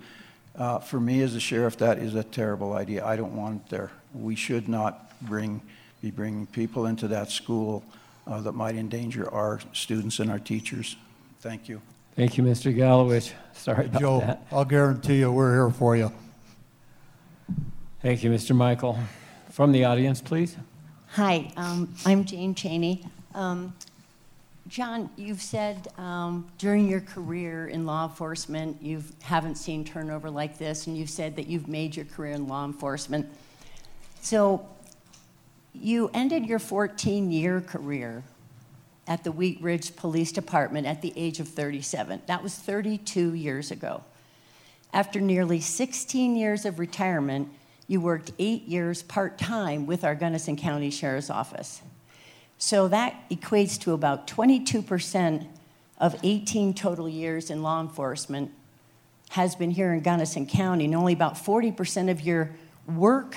[0.59, 3.06] Uh, for me as a sheriff, that is a terrible idea.
[3.06, 3.92] I don't want it there.
[4.12, 5.62] We should not bring,
[6.02, 7.84] be bringing people into that school
[8.26, 10.96] uh, that might endanger our students and our teachers.
[11.40, 11.80] Thank you.
[12.16, 12.74] Thank you, Mr.
[12.74, 13.32] Gallowich.
[13.52, 14.44] Sorry about Joe, that.
[14.50, 16.12] I'll guarantee you we're here for you.
[18.02, 18.56] Thank you, Mr.
[18.56, 19.00] Mykol.
[19.50, 20.56] From the audience, please.
[21.12, 23.04] Hi, um, I'm Jane Cheney.
[23.34, 23.72] Um,
[24.68, 30.58] John, you've said um, during your career in law enforcement, you haven't seen turnover like
[30.58, 33.26] this, and you've said that you've made your career in law enforcement.
[34.20, 34.68] So,
[35.72, 38.24] you ended your 14 year career
[39.06, 42.22] at the Wheat Ridge Police Department at the age of 37.
[42.26, 44.04] That was 32 years ago.
[44.92, 47.48] After nearly 16 years of retirement,
[47.86, 51.80] you worked eight years part time with our Gunnison County Sheriff's Office.
[52.59, 55.46] So that equates to about 22%
[55.98, 58.52] of 18 total years in law enforcement
[59.30, 62.50] has been here in Gunnison County, and only about 40% of your
[62.86, 63.36] work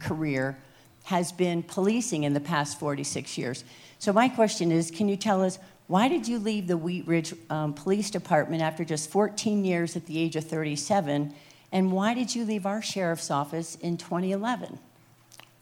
[0.00, 0.58] career
[1.04, 3.64] has been policing in the past 46 years.
[3.98, 7.32] So, my question is can you tell us why did you leave the Wheat Ridge
[7.48, 11.32] um, Police Department after just 14 years at the age of 37?
[11.72, 14.78] And why did you leave our sheriff's office in 2011?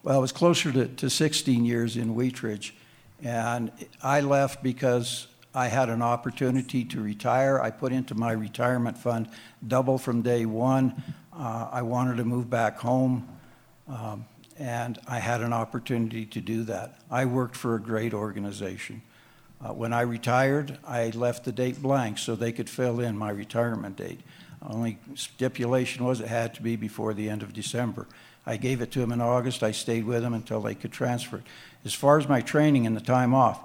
[0.03, 2.75] Well, it was closer to, to 16 years in Wheat Ridge.
[3.23, 7.61] And I left because I had an opportunity to retire.
[7.61, 9.29] I put into my retirement fund
[9.67, 11.03] double from day one.
[11.33, 13.27] Uh, I wanted to move back home,
[13.89, 14.27] um,
[14.59, 16.99] and I had an opportunity to do that.
[17.11, 19.03] I worked for a great organization.
[19.65, 23.31] Uh, when I retired, I left the date blank so they could fill in my
[23.31, 24.21] retirement date.
[24.61, 28.07] Only stipulation was it had to be before the end of December.
[28.47, 29.63] I gave it to him in August.
[29.63, 31.43] I stayed with him until they could transfer it.
[31.85, 33.61] As far as my training and the time off,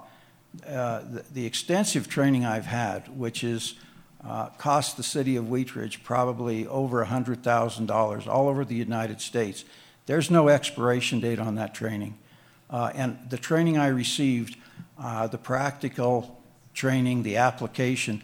[0.66, 3.74] uh, the, the, extensive training I've had, which has
[4.22, 9.64] uh, cost the city of Wheat Ridge probably over $100,000 all over the United States,
[10.06, 12.18] there's no expiration date on that training.
[12.68, 14.56] Uh, and the training I received,
[14.98, 16.42] uh, the practical
[16.74, 18.22] training, the application,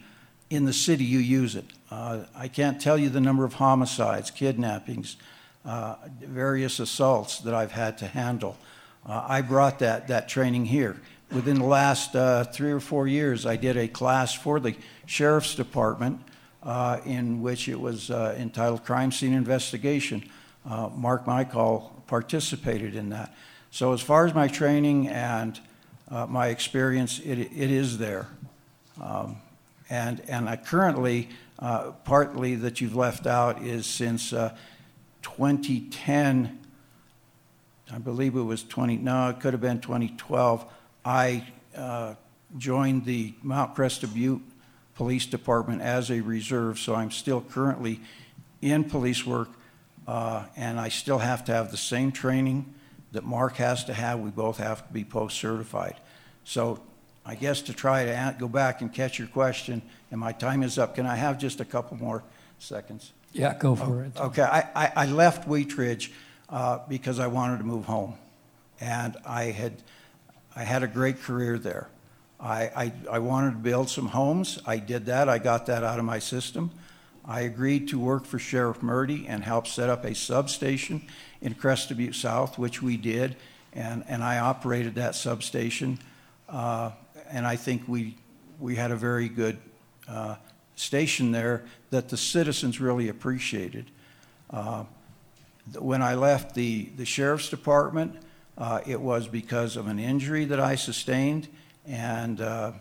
[0.51, 1.67] in the city you use it.
[1.91, 5.17] Uh, I can't tell you the number of homicides, kidnappings,
[5.65, 8.57] uh, various assaults that I've had to handle.
[9.07, 11.01] Uh, I brought that, that training here.
[11.31, 14.75] Within the last uh, three or four years, I did a class for the
[15.07, 16.21] Sheriff's Department
[16.63, 20.29] uh, in which it was uh, entitled Crime Scene Investigation.
[20.65, 23.35] Mark Mykol participated in that.
[23.71, 25.59] So, as far as my training and
[26.11, 28.29] my experience, it, it is there.
[29.01, 29.37] Um,
[29.91, 31.29] and, and I currently,
[31.59, 34.55] uh, partly that you've left out is since uh,
[35.23, 36.59] 2010,
[37.91, 40.65] I believe it was 20, no, it could have been 2012,
[41.05, 41.47] I
[41.77, 42.15] uh,
[42.57, 44.43] joined the Mount Crested Butte
[44.95, 48.01] Police Department as a reserve, so I'm still currently
[48.61, 49.49] in police work,
[50.07, 52.75] uh, and I still have to have the same training
[53.13, 54.19] that Mark has to have.
[54.21, 55.97] We both have to be post certified.
[56.45, 56.81] So
[57.25, 60.79] I guess to try to go back and catch your question, and my time is
[60.79, 60.95] up.
[60.95, 62.25] Can I have just a couple more
[62.59, 63.13] seconds?
[63.33, 64.21] Yeah, go for oh, it.
[64.21, 66.13] Okay, I, I, I left Wheat Ridge
[66.49, 68.15] uh, because I wanted to move home,
[68.81, 69.83] and I had
[70.57, 71.89] I had a great career there.
[72.41, 74.61] I, I, I wanted to build some homes.
[74.67, 75.29] I did that.
[75.29, 76.71] I got that out of my system.
[77.25, 81.03] I agreed to work for Sheriff Murdie and help set up a substation
[81.41, 83.37] in Crested Butte South, which we did,
[83.73, 85.99] and, and I operated that substation.
[86.49, 86.93] Uh,
[87.31, 88.17] and I think we,
[88.59, 89.59] we had a very good
[90.09, 90.37] uh,
[90.79, 93.91] station there that the citizens really appreciated.
[94.51, 94.85] Uh,
[95.79, 98.17] when I left the, the sheriff's department,
[98.57, 101.49] uh, it was because of an injury that I sustained,
[101.87, 102.73] and uh,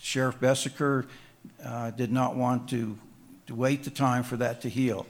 [0.00, 1.06] Sheriff Besecker
[1.64, 2.98] uh, did not want to,
[3.46, 5.06] to wait the time for that to heal.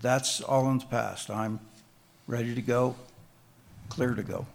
[0.00, 1.30] That's all in the past.
[1.30, 1.60] I'm
[2.26, 2.94] ready to go,
[3.88, 4.46] clear to go.